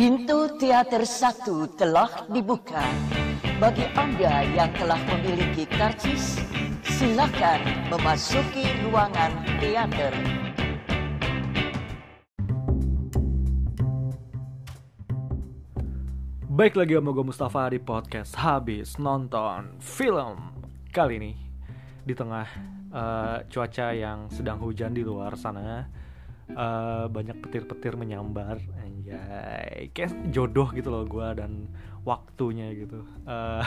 Pintu 0.00 0.48
teater 0.56 1.04
satu 1.04 1.68
telah 1.76 2.24
dibuka. 2.32 2.80
Bagi 3.60 3.84
Anda 3.92 4.48
yang 4.48 4.72
telah 4.72 4.96
memiliki 4.96 5.68
karcis, 5.68 6.40
silakan 6.88 7.60
memasuki 7.92 8.64
ruangan 8.80 9.28
teater. 9.60 10.16
Baik 16.48 16.80
lagi 16.80 16.96
sama 16.96 17.12
gue 17.12 17.24
Mustafa 17.28 17.68
di 17.68 17.76
podcast 17.76 18.40
Habis 18.40 18.96
Nonton 18.96 19.76
Film 19.84 20.64
Kali 20.96 21.20
ini 21.20 21.36
di 22.08 22.16
tengah 22.16 22.48
uh, 22.88 23.44
cuaca 23.52 23.92
yang 23.92 24.32
sedang 24.32 24.64
hujan 24.64 24.96
di 24.96 25.04
luar 25.04 25.36
sana 25.36 25.99
uh, 26.54 27.06
Banyak 27.10 27.38
petir-petir 27.42 27.94
menyambar 27.94 28.62
Anjay. 28.80 29.90
Kayak 29.94 30.30
jodoh 30.30 30.68
gitu 30.74 30.88
loh 30.88 31.04
gue 31.04 31.28
dan 31.36 31.70
waktunya 32.06 32.72
gitu. 32.74 33.04
Uh, 33.30 33.62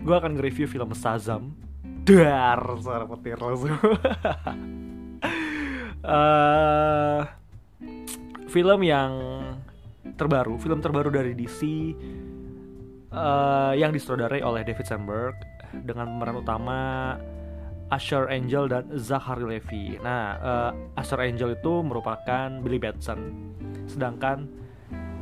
Gue 0.00 0.16
akan 0.16 0.34
nge-review 0.34 0.66
film 0.66 0.90
Sazam 0.96 1.54
Dar 2.02 2.60
suara 2.80 3.04
petir 3.04 3.36
langsung. 3.36 3.76
Uh, 6.00 7.20
Film 8.50 8.80
yang 8.82 9.12
terbaru, 10.18 10.58
film 10.58 10.82
terbaru 10.82 11.14
dari 11.14 11.38
DC 11.38 11.60
uh, 13.14 13.72
yang 13.78 13.94
disutradarai 13.94 14.42
oleh 14.42 14.66
David 14.66 14.86
Sandberg 14.90 15.38
dengan 15.86 16.18
pemeran 16.18 16.36
utama 16.42 16.80
Asher 17.90 18.30
Angel 18.30 18.70
dan 18.70 18.86
Zachary 18.94 19.58
Levi. 19.58 19.98
Nah, 19.98 20.38
uh, 20.38 20.70
Asher 20.94 21.18
Angel 21.18 21.58
itu 21.58 21.72
merupakan 21.82 22.46
Billy 22.62 22.78
Batson, 22.78 23.18
sedangkan 23.90 24.46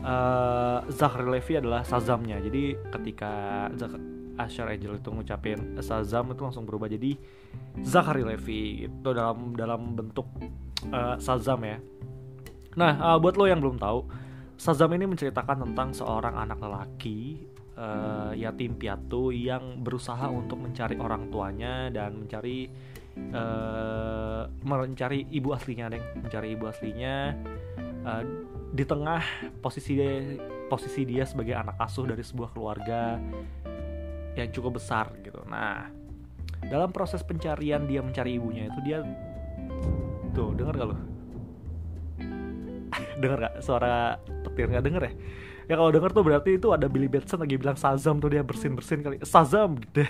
uh, 0.04 0.84
Zachary 0.92 1.40
Levi 1.40 1.64
adalah 1.64 1.80
Sazamnya. 1.82 2.36
Jadi 2.44 2.76
ketika 2.92 3.66
Asher 4.38 4.68
Angel 4.68 5.00
itu 5.00 5.08
ngucapin 5.08 5.80
Sazam 5.80 6.30
itu 6.30 6.44
langsung 6.44 6.68
berubah 6.68 6.86
jadi 6.92 7.16
Zachary 7.82 8.22
Levi 8.22 8.86
itu 8.86 9.08
dalam 9.16 9.56
dalam 9.56 9.96
bentuk 9.96 10.28
uh, 10.92 11.16
Sazam 11.16 11.64
ya. 11.64 11.80
Nah, 12.76 12.92
uh, 13.00 13.18
buat 13.18 13.34
lo 13.34 13.48
yang 13.48 13.64
belum 13.64 13.80
tahu, 13.80 14.06
Sazam 14.60 14.92
ini 14.92 15.08
menceritakan 15.08 15.66
tentang 15.66 15.96
seorang 15.96 16.36
anak 16.36 16.60
lelaki 16.60 17.48
uh, 17.78 18.32
yatim 18.34 18.74
piatu 18.74 19.30
yang 19.30 19.80
berusaha 19.80 20.26
untuk 20.26 20.58
mencari 20.58 20.98
orang 20.98 21.30
tuanya 21.30 21.88
dan 21.94 22.26
mencari 22.26 22.66
uh, 23.30 24.50
mencari 24.66 25.30
ibu 25.30 25.54
aslinya 25.54 25.86
deh, 25.94 26.02
mencari 26.18 26.58
ibu 26.58 26.64
aslinya 26.66 27.38
uh, 28.02 28.22
di 28.74 28.84
tengah 28.84 29.22
posisi 29.62 29.96
dia, 29.96 30.36
posisi 30.66 31.06
dia 31.06 31.24
sebagai 31.24 31.56
anak 31.56 31.78
asuh 31.78 32.04
dari 32.04 32.20
sebuah 32.20 32.52
keluarga 32.52 33.16
yang 34.36 34.50
cukup 34.52 34.76
besar 34.76 35.14
gitu. 35.22 35.40
Nah, 35.48 35.88
dalam 36.66 36.90
proses 36.90 37.22
pencarian 37.22 37.86
dia 37.86 38.02
mencari 38.02 38.36
ibunya 38.36 38.68
itu 38.68 38.78
dia 38.84 39.00
tuh 40.34 40.52
dengar 40.58 40.74
gak 40.76 40.88
lo? 40.90 40.98
denger 43.18 43.38
gak 43.38 43.54
suara 43.66 44.16
petir 44.46 44.70
nggak 44.70 44.84
denger 44.86 45.02
ya 45.10 45.12
ya 45.68 45.74
kalau 45.76 45.92
denger 45.92 46.10
tuh 46.16 46.24
berarti 46.24 46.50
itu 46.56 46.68
ada 46.72 46.88
Billy 46.88 47.06
Batson 47.06 47.44
lagi 47.44 47.60
bilang 47.60 47.76
Sazam 47.76 48.18
tuh 48.18 48.32
dia 48.32 48.42
bersin 48.42 48.72
bersin 48.72 49.04
kali. 49.04 49.20
Sazam 49.22 49.76
gitu. 49.78 50.08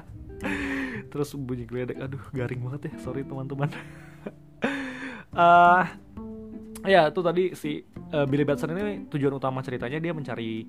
Terus 1.10 1.32
bunyi 1.34 1.64
geledek. 1.64 1.98
Aduh 1.98 2.22
garing 2.30 2.60
banget 2.62 2.92
ya. 2.92 3.00
Sorry 3.00 3.24
teman-teman. 3.24 3.72
Uh, 5.32 5.82
ya 6.92 7.08
itu 7.08 7.20
tadi 7.24 7.44
si 7.56 7.82
uh, 8.12 8.28
Billy 8.28 8.44
Batson 8.44 8.76
ini 8.76 9.08
tujuan 9.08 9.34
utama 9.36 9.64
ceritanya 9.64 9.98
dia 10.00 10.12
mencari 10.12 10.68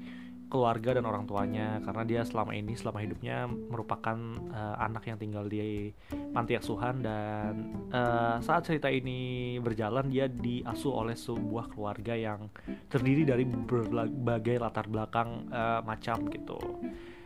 keluarga 0.52 0.99
dan 0.99 1.07
orang 1.07 1.23
tuanya 1.23 1.80
karena 1.80 2.03
dia 2.03 2.21
selama 2.27 2.52
ini 2.52 2.75
selama 2.75 2.99
hidupnya 2.99 3.47
merupakan 3.47 4.19
uh, 4.52 4.75
anak 4.83 5.07
yang 5.07 5.16
tinggal 5.16 5.47
di 5.47 5.95
panti 6.35 6.59
asuhan 6.59 7.00
dan 7.00 7.72
uh, 7.95 8.44
saat 8.44 8.67
cerita 8.67 8.91
ini 8.91 9.56
berjalan 9.63 10.12
dia 10.12 10.28
diasuh 10.28 10.91
oleh 10.91 11.16
sebuah 11.16 11.72
keluarga 11.72 12.13
yang 12.19 12.51
terdiri 12.91 13.23
dari 13.23 13.47
berbagai 13.47 14.59
latar 14.59 14.91
belakang 14.91 15.47
uh, 15.47 15.79
macam 15.88 16.28
gitu 16.28 16.59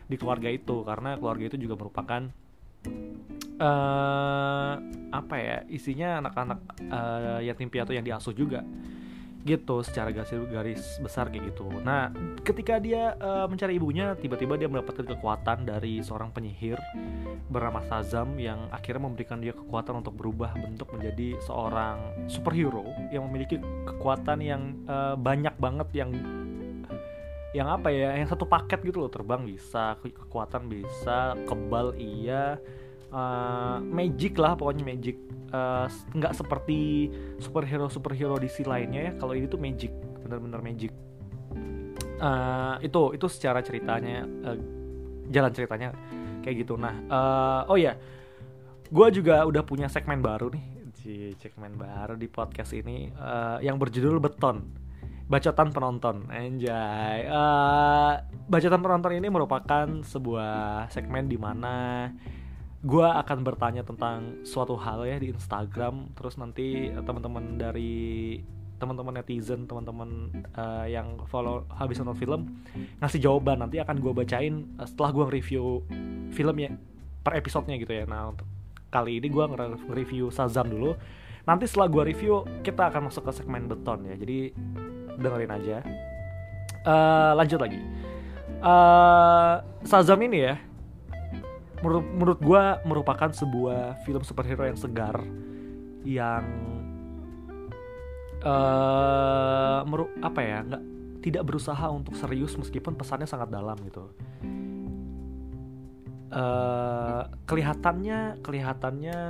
di 0.06 0.14
keluarga 0.14 0.46
itu. 0.46 0.86
Karena 0.86 1.18
keluarga 1.18 1.50
itu 1.50 1.58
juga 1.58 1.74
merupakan 1.74 2.22
uh, 3.58 4.74
apa 5.10 5.34
ya 5.34 5.56
isinya 5.66 6.22
anak-anak 6.22 6.60
uh, 6.94 7.40
yatim 7.42 7.68
piatu 7.68 7.90
yang 7.90 8.06
diasuh 8.06 8.30
juga 8.30 8.62
gitu 9.46 9.80
secara 9.86 10.10
garis 10.10 10.34
garis 10.50 10.82
besar 10.98 11.30
kayak 11.30 11.54
gitu. 11.54 11.70
Nah, 11.86 12.10
ketika 12.42 12.82
dia 12.82 13.14
uh, 13.22 13.46
mencari 13.46 13.78
ibunya, 13.78 14.18
tiba-tiba 14.18 14.58
dia 14.58 14.66
mendapatkan 14.66 15.06
kekuatan 15.06 15.62
dari 15.62 16.02
seorang 16.02 16.34
penyihir 16.34 16.76
bernama 17.46 17.78
Sazam 17.86 18.34
yang 18.42 18.66
akhirnya 18.74 19.06
memberikan 19.06 19.38
dia 19.38 19.54
kekuatan 19.54 20.02
untuk 20.02 20.18
berubah 20.18 20.50
bentuk 20.58 20.90
menjadi 20.90 21.38
seorang 21.46 22.26
superhero 22.26 22.82
yang 23.14 23.30
memiliki 23.30 23.62
kekuatan 23.86 24.42
yang 24.42 24.74
uh, 24.90 25.14
banyak 25.14 25.54
banget 25.62 25.88
yang 25.94 26.10
yang 27.54 27.72
apa 27.72 27.88
ya, 27.88 28.12
yang 28.12 28.28
satu 28.28 28.44
paket 28.44 28.84
gitu 28.84 29.00
loh, 29.00 29.08
terbang 29.08 29.40
bisa, 29.48 29.96
kekuatan 30.04 30.68
bisa, 30.68 31.32
kebal 31.48 31.96
iya, 31.96 32.60
uh, 33.16 33.78
magic 33.80 34.36
lah 34.36 34.52
pokoknya 34.54 34.84
magic. 34.84 35.16
Uh, 35.46 35.88
nggak 36.12 36.36
seperti 36.36 37.08
superhero 37.40 37.88
superhero 37.88 38.36
DC 38.36 38.68
lainnya 38.68 39.10
ya. 39.10 39.12
Kalau 39.16 39.32
ini 39.32 39.48
tuh 39.48 39.56
magic 39.56 39.90
bener-bener 40.20 40.60
magic. 40.60 40.92
Uh, 42.16 42.76
itu 42.80 43.12
itu 43.16 43.26
secara 43.28 43.60
ceritanya 43.60 44.24
uh, 44.24 44.58
jalan 45.32 45.52
ceritanya 45.56 45.88
kayak 46.44 46.66
gitu. 46.66 46.76
Nah 46.76 46.94
uh, 47.08 47.62
oh 47.72 47.80
ya 47.80 47.96
gue 48.86 49.08
juga 49.10 49.42
udah 49.48 49.62
punya 49.64 49.88
segmen 49.88 50.20
baru 50.20 50.52
nih. 50.52 50.64
Di 51.06 51.16
segmen 51.38 51.78
baru 51.78 52.18
di 52.18 52.28
podcast 52.28 52.76
ini. 52.76 53.08
Uh, 53.16 53.62
yang 53.64 53.80
berjudul 53.80 54.20
beton 54.20 54.86
bacotan 55.26 55.74
penonton. 55.74 56.16
Anjay. 56.30 57.26
Uh, 57.26 58.22
bacotan 58.46 58.80
penonton 58.82 59.12
ini 59.18 59.26
merupakan 59.26 59.86
sebuah 60.06 60.86
segmen 60.94 61.26
di 61.26 61.34
mana 61.34 62.06
gue 62.86 63.02
akan 63.02 63.42
bertanya 63.42 63.82
tentang 63.82 64.46
suatu 64.46 64.78
hal 64.78 65.02
ya 65.02 65.18
di 65.18 65.34
Instagram 65.34 66.14
terus 66.14 66.38
nanti 66.38 66.94
teman-teman 67.02 67.58
dari 67.58 68.38
teman-teman 68.76 69.18
netizen 69.18 69.66
teman-teman 69.66 70.30
uh, 70.54 70.86
yang 70.86 71.18
follow 71.26 71.64
habis 71.72 71.98
nonton 71.98 72.14
film 72.14 72.40
ngasih 73.02 73.18
jawaban. 73.18 73.58
Nanti 73.58 73.82
akan 73.82 73.98
gue 73.98 74.12
bacain 74.14 74.70
uh, 74.78 74.86
setelah 74.86 75.10
gue 75.10 75.24
review 75.42 75.82
film 76.30 76.56
ya 76.62 76.70
per 77.26 77.34
episodenya 77.34 77.74
gitu 77.80 77.90
ya. 77.90 78.04
Nah 78.06 78.30
untuk 78.30 78.46
kali 78.92 79.18
ini 79.18 79.28
gue 79.32 79.44
nge-review 79.44 80.30
Sazam 80.30 80.70
dulu. 80.70 80.94
Nanti 81.42 81.66
setelah 81.66 81.90
gue 81.90 82.02
review 82.14 82.46
kita 82.62 82.92
akan 82.92 83.10
masuk 83.10 83.26
ke 83.26 83.32
segmen 83.42 83.66
beton 83.66 84.06
ya. 84.06 84.14
Jadi 84.14 84.54
dengerin 85.18 85.50
aja. 85.50 85.76
Uh, 86.86 87.32
lanjut 87.34 87.58
lagi. 87.58 87.80
Uh, 88.62 89.58
Sazam 89.82 90.22
ini 90.22 90.38
ya 90.52 90.54
menurut 91.84 92.06
menurut 92.16 92.40
gue 92.40 92.64
merupakan 92.88 93.30
sebuah 93.32 94.00
film 94.06 94.22
superhero 94.24 94.64
yang 94.64 94.78
segar 94.78 95.16
yang 96.06 96.44
uh, 98.46 99.80
meru 99.84 100.08
apa 100.22 100.40
ya 100.40 100.58
nggak 100.64 100.82
tidak 101.20 101.42
berusaha 101.42 101.86
untuk 101.90 102.14
serius 102.14 102.54
meskipun 102.54 102.94
pesannya 102.94 103.26
sangat 103.26 103.50
dalam 103.50 103.76
gitu. 103.82 104.06
Uh, 106.26 107.22
kelihatannya 107.46 108.42
kelihatannya 108.42 109.20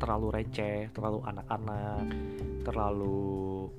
terlalu 0.00 0.28
receh 0.34 0.90
terlalu 0.90 1.20
anak-anak 1.22 2.06
terlalu 2.66 3.70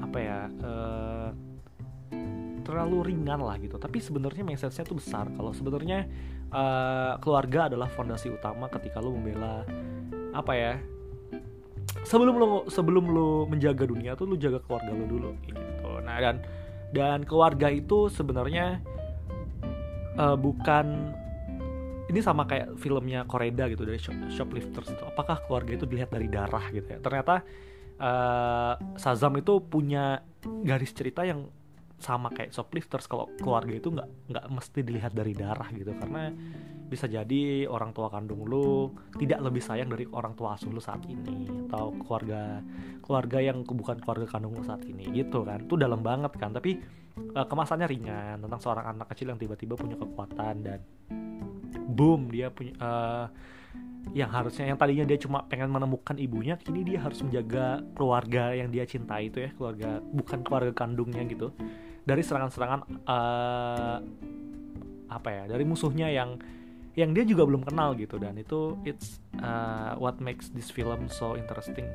apa 0.00 0.18
ya 0.18 0.40
uh, 0.62 1.28
terlalu 2.62 3.12
ringan 3.12 3.40
lah 3.42 3.56
gitu. 3.58 3.76
Tapi 3.76 3.98
sebenarnya 4.00 4.44
message-nya 4.46 4.84
tuh 4.84 4.98
besar. 4.98 5.28
Kalau 5.32 5.52
sebenarnya 5.52 6.06
uh, 6.52 7.16
keluarga 7.18 7.72
adalah 7.72 7.88
fondasi 7.90 8.30
utama 8.30 8.70
ketika 8.70 9.02
lo 9.02 9.14
membela 9.14 9.64
apa 10.30 10.52
ya 10.54 10.74
sebelum 12.06 12.34
lo 12.38 12.48
sebelum 12.70 13.04
lo 13.10 13.30
menjaga 13.50 13.82
dunia 13.82 14.14
tuh 14.14 14.30
lo 14.30 14.36
jaga 14.38 14.62
keluarga 14.62 14.92
lo 14.94 15.04
dulu 15.06 15.30
gitu. 15.44 15.90
Nah 16.06 16.16
dan 16.22 16.36
dan 16.90 17.22
keluarga 17.26 17.70
itu 17.70 18.10
sebenarnya 18.10 18.82
uh, 20.18 20.36
bukan 20.38 21.14
ini 22.10 22.18
sama 22.18 22.42
kayak 22.42 22.74
filmnya 22.82 23.22
Koreda 23.22 23.70
gitu 23.70 23.86
dari 23.86 24.02
shoplifters 24.34 24.90
itu. 24.90 25.04
Apakah 25.06 25.46
keluarga 25.46 25.78
itu 25.78 25.86
dilihat 25.86 26.10
dari 26.10 26.26
darah 26.26 26.66
gitu 26.74 26.90
ya? 26.90 26.98
Ternyata 26.98 27.46
uh, 28.02 28.74
Sazam 28.98 29.38
itu 29.38 29.62
punya 29.62 30.26
garis 30.66 30.90
cerita 30.90 31.22
yang 31.22 31.46
sama 32.00 32.32
kayak 32.32 32.50
shoplifters 32.50 33.06
kalau 33.06 33.28
keluarga 33.38 33.76
itu 33.76 33.92
nggak 33.92 34.08
nggak 34.32 34.44
mesti 34.50 34.80
dilihat 34.80 35.12
dari 35.12 35.32
darah 35.36 35.68
gitu. 35.70 35.92
Karena 35.94 36.32
bisa 36.90 37.06
jadi 37.06 37.70
orang 37.70 37.94
tua 37.94 38.10
kandung 38.10 38.42
lu 38.48 38.90
tidak 39.14 39.38
lebih 39.46 39.62
sayang 39.62 39.92
dari 39.92 40.08
orang 40.10 40.34
tua 40.34 40.58
asuh 40.58 40.72
lu 40.74 40.82
saat 40.82 41.06
ini 41.06 41.68
atau 41.70 41.94
keluarga 42.02 42.58
keluarga 43.04 43.38
yang 43.38 43.62
bukan 43.62 44.02
keluarga 44.02 44.26
kandung 44.26 44.58
lu 44.58 44.64
saat 44.66 44.82
ini 44.88 45.06
gitu 45.14 45.46
kan. 45.46 45.68
Itu 45.68 45.78
dalam 45.78 46.02
banget 46.02 46.34
kan. 46.40 46.50
Tapi 46.50 46.80
uh, 47.36 47.46
kemasannya 47.46 47.86
ringan 47.86 48.36
tentang 48.42 48.60
seorang 48.60 48.96
anak 48.96 49.12
kecil 49.14 49.30
yang 49.30 49.38
tiba-tiba 49.38 49.76
punya 49.76 49.94
kekuatan 49.94 50.54
dan 50.64 50.80
boom 51.90 52.30
dia 52.30 52.50
punya 52.50 52.74
uh, 52.80 53.26
yang 54.16 54.32
harusnya 54.32 54.66
yang 54.66 54.78
tadinya 54.80 55.04
dia 55.04 55.20
cuma 55.20 55.44
pengen 55.46 55.70
menemukan 55.70 56.16
ibunya 56.16 56.56
kini 56.56 56.82
dia 56.82 57.04
harus 57.04 57.20
menjaga 57.22 57.84
keluarga 57.94 58.56
yang 58.56 58.72
dia 58.72 58.88
cintai 58.88 59.28
itu 59.30 59.44
ya 59.46 59.50
keluarga 59.54 60.00
bukan 60.00 60.40
keluarga 60.42 60.72
kandungnya 60.72 61.22
gitu 61.28 61.52
dari 62.04 62.22
serangan-serangan 62.24 62.80
uh, 63.06 63.98
apa 65.10 65.28
ya 65.28 65.44
dari 65.50 65.66
musuhnya 65.66 66.08
yang 66.08 66.38
yang 66.98 67.14
dia 67.14 67.22
juga 67.22 67.46
belum 67.46 67.62
kenal 67.62 67.94
gitu. 67.94 68.18
Dan 68.18 68.38
itu 68.38 68.78
it's 68.82 69.22
uh, 69.38 69.94
what 69.98 70.18
makes 70.18 70.50
this 70.50 70.68
film 70.70 71.06
so 71.10 71.38
interesting. 71.38 71.86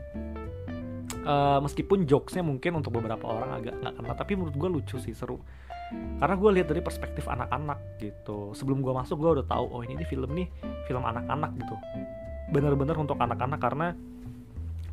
Uh, 1.26 1.58
meskipun 1.58 2.06
jokesnya 2.06 2.46
mungkin 2.46 2.78
untuk 2.78 3.02
beberapa 3.02 3.26
orang 3.26 3.58
agak 3.58 3.76
nggak 3.82 3.96
kenal 3.98 4.14
tapi 4.14 4.32
menurut 4.38 4.56
gue 4.56 4.70
lucu 4.82 4.98
sih 5.02 5.14
seru. 5.16 5.42
Karena 5.96 6.36
gue 6.36 6.52
lihat 6.60 6.68
dari 6.74 6.82
perspektif 6.82 7.30
anak-anak 7.30 8.02
gitu. 8.02 8.54
Sebelum 8.58 8.82
gue 8.82 8.94
masuk 8.94 9.22
gue 9.22 9.32
udah 9.42 9.46
tahu 9.46 9.66
oh 9.70 9.82
ini, 9.86 10.02
ini 10.02 10.06
film 10.06 10.32
nih 10.34 10.48
film 10.90 11.04
anak-anak 11.06 11.52
gitu. 11.60 11.76
Bener-bener 12.50 12.96
untuk 12.98 13.18
anak-anak 13.18 13.60
karena 13.62 13.88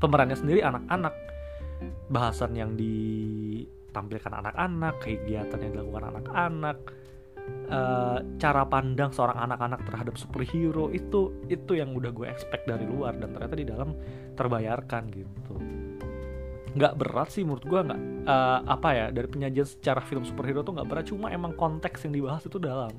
pemerannya 0.00 0.37
sendiri 0.37 0.61
anak-anak. 0.64 1.14
Bahasan 2.12 2.55
yang 2.55 2.76
ditampilkan 3.93 4.33
anak-anak 4.33 5.05
kegiatan 5.05 5.61
yang 5.61 5.77
dilakukan 5.77 6.17
anak-anak 6.17 6.79
uh, 7.69 8.19
cara 8.41 8.62
pandang 8.65 9.11
seorang 9.12 9.37
anak-anak 9.37 9.85
terhadap 9.85 10.15
superhero 10.17 10.89
itu 10.89 11.44
itu 11.53 11.77
yang 11.77 11.93
udah 11.93 12.09
gue 12.09 12.25
expect 12.25 12.65
dari 12.65 12.89
luar 12.89 13.21
dan 13.21 13.37
ternyata 13.37 13.55
di 13.55 13.67
dalam 13.69 13.93
terbayarkan 14.33 15.03
gitu. 15.12 15.55
Nggak 16.73 16.94
berat 16.97 17.29
sih 17.29 17.44
menurut 17.44 17.69
gue 17.69 17.81
nggak 17.85 18.00
uh, 18.25 18.61
apa 18.65 18.89
ya 18.97 19.06
dari 19.12 19.29
penyajian 19.29 19.69
secara 19.69 20.00
film 20.00 20.25
superhero 20.25 20.65
tuh 20.65 20.73
nggak 20.73 20.88
berat 20.88 21.06
cuma 21.12 21.29
emang 21.29 21.53
konteks 21.53 22.09
yang 22.09 22.17
dibahas 22.17 22.43
itu 22.49 22.56
dalam. 22.56 22.93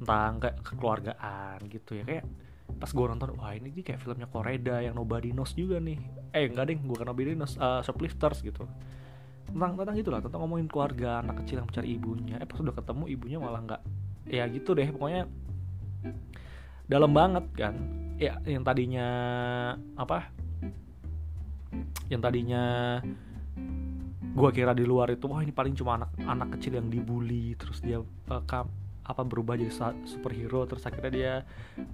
Tentang 0.00 0.40
kayak 0.40 0.56
kekeluargaan 0.64 1.58
gitu 1.68 2.00
ya 2.00 2.04
kayak 2.08 2.24
pas 2.76 2.90
gue 2.90 3.04
nonton 3.04 3.30
wah 3.38 3.54
ini 3.54 3.72
kayak 3.80 4.02
filmnya 4.02 4.26
Koreda 4.26 4.82
yang 4.82 4.96
Nobody 4.96 5.36
Knows 5.36 5.52
juga 5.52 5.76
nih. 5.76 6.00
Eh 6.32 6.48
enggak 6.48 6.72
deh 6.72 6.76
bukan 6.80 7.04
Nobody 7.04 7.36
Knows 7.36 7.60
uh, 7.60 7.84
Shoplifters 7.84 8.40
gitu 8.40 8.64
tentang 9.46 9.72
tentang 9.78 9.96
itulah 9.96 10.20
tentang 10.20 10.40
ngomongin 10.42 10.68
keluarga 10.68 11.22
anak 11.22 11.42
kecil 11.44 11.62
yang 11.62 11.68
mencari 11.70 11.88
ibunya. 11.94 12.36
Eh 12.42 12.46
pas 12.48 12.58
udah 12.60 12.74
ketemu 12.74 13.04
ibunya 13.08 13.38
malah 13.38 13.60
nggak 13.62 13.82
ya 14.26 14.44
gitu 14.50 14.74
deh 14.74 14.88
pokoknya 14.90 15.30
dalam 16.86 17.10
banget 17.14 17.44
kan. 17.54 17.74
Ya 18.16 18.40
yang 18.48 18.64
tadinya 18.64 19.08
apa 19.96 20.32
yang 22.08 22.22
tadinya 22.22 22.62
gue 24.36 24.50
kira 24.52 24.76
di 24.76 24.84
luar 24.84 25.08
itu 25.12 25.24
wah 25.28 25.40
ini 25.40 25.52
paling 25.52 25.72
cuma 25.72 25.96
anak 25.96 26.12
anak 26.24 26.48
kecil 26.56 26.76
yang 26.76 26.92
dibully 26.92 27.56
terus 27.56 27.80
dia 27.80 28.00
uh, 28.04 28.64
apa 29.06 29.22
berubah 29.22 29.54
jadi 29.54 29.70
superhero 30.04 30.66
terus 30.66 30.82
akhirnya 30.84 31.12
dia 31.14 31.34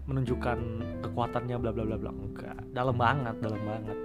menunjukkan 0.09 0.59
kekuatannya 1.07 1.57
bla 1.61 1.71
bla 1.71 1.85
bla 1.85 1.97
bla. 2.01 2.11
Enggak 2.11 2.59
dalam 2.73 2.97
banget 2.97 3.37
dalam 3.39 3.61
banget 3.63 3.99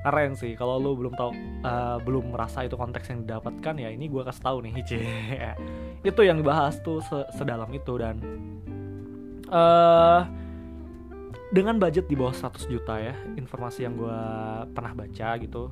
keren 0.00 0.32
sih 0.32 0.56
kalau 0.56 0.80
lu 0.80 0.96
belum 0.96 1.12
tahu 1.12 1.30
uh, 1.64 2.00
belum 2.00 2.32
merasa 2.32 2.64
itu 2.64 2.76
konteks 2.76 3.12
yang 3.12 3.28
didapatkan 3.28 3.74
ya 3.76 3.88
ini 3.92 4.08
gue 4.08 4.22
kasih 4.24 4.42
tahu 4.42 4.58
nih 4.64 4.72
itu 6.10 6.20
yang 6.24 6.40
dibahas 6.40 6.80
tuh 6.80 7.04
sedalam 7.36 7.68
itu 7.72 7.92
dan 8.00 8.16
uh, 9.52 10.24
dengan 11.52 11.76
budget 11.76 12.08
di 12.08 12.16
bawah 12.16 12.32
100 12.32 12.64
juta 12.70 12.96
ya 12.96 13.14
informasi 13.36 13.84
yang 13.84 13.98
gue 14.00 14.20
pernah 14.72 14.92
baca 14.96 15.28
gitu 15.36 15.68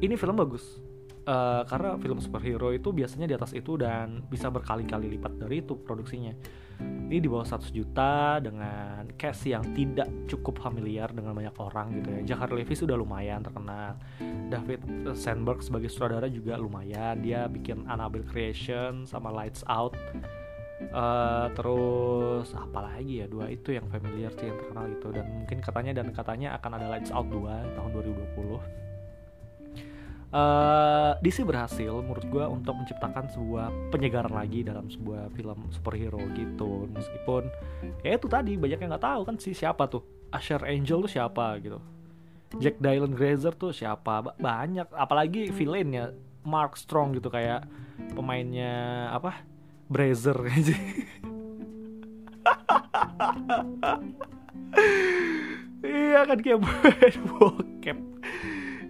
ini 0.00 0.16
film 0.16 0.36
bagus. 0.36 0.80
Uh, 1.28 1.62
karena 1.68 2.00
film 2.00 2.16
superhero 2.18 2.72
itu 2.72 2.90
biasanya 2.90 3.28
di 3.28 3.36
atas 3.36 3.52
itu 3.52 3.76
dan 3.76 4.24
bisa 4.26 4.48
berkali-kali 4.48 5.14
lipat 5.14 5.36
dari 5.36 5.60
itu 5.60 5.76
produksinya 5.76 6.32
ini 7.10 7.18
di 7.18 7.26
bawah 7.26 7.42
100 7.42 7.74
juta 7.74 8.38
dengan 8.38 9.02
cast 9.18 9.42
yang 9.42 9.66
tidak 9.74 10.06
cukup 10.30 10.62
familiar 10.62 11.10
dengan 11.10 11.34
banyak 11.34 11.56
orang 11.58 11.98
gitu 11.98 12.08
ya. 12.14 12.20
Zachary 12.32 12.62
Levi 12.62 12.74
sudah 12.78 12.94
lumayan 12.94 13.42
terkenal. 13.42 13.98
David 14.46 14.80
Sandberg 15.18 15.58
sebagai 15.58 15.90
sutradara 15.90 16.30
juga 16.30 16.54
lumayan. 16.54 17.18
Dia 17.18 17.50
bikin 17.50 17.82
Annabelle 17.90 18.22
Creation 18.30 19.10
sama 19.10 19.34
Lights 19.34 19.66
Out. 19.66 19.98
Uh, 20.94 21.52
terus 21.58 22.54
apa 22.54 22.94
lagi 22.94 23.20
ya? 23.20 23.26
Dua 23.26 23.50
itu 23.50 23.74
yang 23.74 23.90
familiar 23.90 24.30
sih 24.38 24.46
yang 24.46 24.58
terkenal 24.62 24.86
itu. 24.86 25.08
Dan 25.10 25.26
mungkin 25.34 25.58
katanya 25.58 25.92
dan 25.98 26.14
katanya 26.14 26.48
akan 26.62 26.78
ada 26.78 26.86
Lights 26.94 27.10
Out 27.10 27.26
2 27.26 27.74
tahun 27.74 27.90
2020 27.90 28.89
uh, 30.30 31.12
DC 31.22 31.42
berhasil 31.46 31.92
menurut 32.02 32.24
gue 32.26 32.44
untuk 32.46 32.74
menciptakan 32.78 33.30
sebuah 33.30 33.90
penyegaran 33.90 34.32
lagi 34.34 34.62
dalam 34.62 34.90
sebuah 34.90 35.30
film 35.34 35.70
superhero 35.74 36.22
gitu. 36.34 36.86
Meskipun 36.90 37.50
ya 38.02 38.16
itu 38.16 38.26
tadi 38.26 38.54
banyak 38.56 38.78
yang 38.80 38.90
nggak 38.94 39.06
tahu 39.06 39.20
kan 39.26 39.36
si 39.38 39.54
siapa 39.54 39.86
tuh. 39.90 40.02
Asher 40.30 40.62
Angel 40.62 41.02
tuh 41.02 41.10
siapa 41.10 41.58
gitu. 41.58 41.82
Jack 42.58 42.78
Dylan 42.82 43.14
Grazer 43.14 43.54
tuh 43.54 43.74
siapa? 43.74 44.34
Banyak. 44.38 44.94
Apalagi 44.94 45.50
villainnya 45.50 46.14
Mark 46.46 46.78
Strong 46.78 47.18
gitu 47.18 47.30
kayak 47.30 47.66
pemainnya 48.14 49.06
apa? 49.10 49.42
Brazer. 49.90 50.38
Aja 50.38 50.74
iya 55.84 56.24
kan 56.26 56.38
kayak 56.40 56.60
bokep 57.28 57.98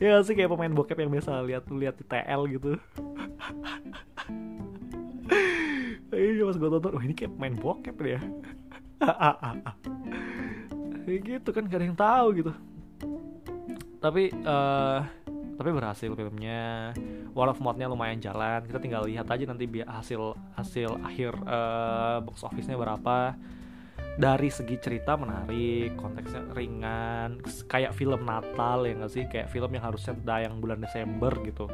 ya 0.00 0.24
sih 0.24 0.32
kayak 0.32 0.50
pemain 0.50 0.72
bokep 0.72 0.96
yang 0.96 1.12
biasa 1.12 1.44
lihat 1.44 1.68
lihat 1.68 1.94
di 2.00 2.04
TL 2.08 2.40
gitu. 2.56 2.74
Ini 6.10 6.42
pas 6.42 6.58
gue 6.58 6.68
tonton 6.74 6.98
oh 6.98 7.02
ini 7.06 7.14
kayak 7.14 7.38
pemain 7.38 7.54
bokep 7.54 7.96
ya 8.18 8.20
kayak 11.06 11.20
gitu 11.26 11.48
kan 11.54 11.64
gak 11.70 11.78
ada 11.80 11.86
yang 11.86 11.98
tahu 11.98 12.26
gitu. 12.42 12.52
Tapi 14.02 14.32
uh, 14.44 15.00
tapi 15.60 15.70
berhasil 15.76 16.10
filmnya. 16.16 16.94
Word 17.30 17.52
of 17.52 17.60
mouth-nya 17.62 17.86
lumayan 17.86 18.18
jalan. 18.18 18.64
Kita 18.64 18.82
tinggal 18.82 19.06
lihat 19.06 19.28
aja 19.28 19.44
nanti 19.44 19.68
biar 19.68 19.86
hasil 19.86 20.34
hasil 20.56 20.98
akhir 21.04 21.36
uh, 21.46 22.18
box 22.24 22.42
office-nya 22.42 22.74
berapa 22.74 23.36
dari 24.18 24.50
segi 24.50 24.76
cerita 24.82 25.14
menarik 25.14 25.94
konteksnya 25.94 26.50
ringan 26.56 27.38
kayak 27.70 27.94
film 27.94 28.26
Natal 28.26 28.82
ya 28.82 28.92
nggak 28.98 29.12
sih? 29.12 29.24
Kayak 29.30 29.48
film 29.52 29.70
yang 29.70 29.84
harusnya 29.86 30.14
tayang 30.24 30.58
bulan 30.58 30.82
Desember 30.82 31.30
gitu. 31.46 31.70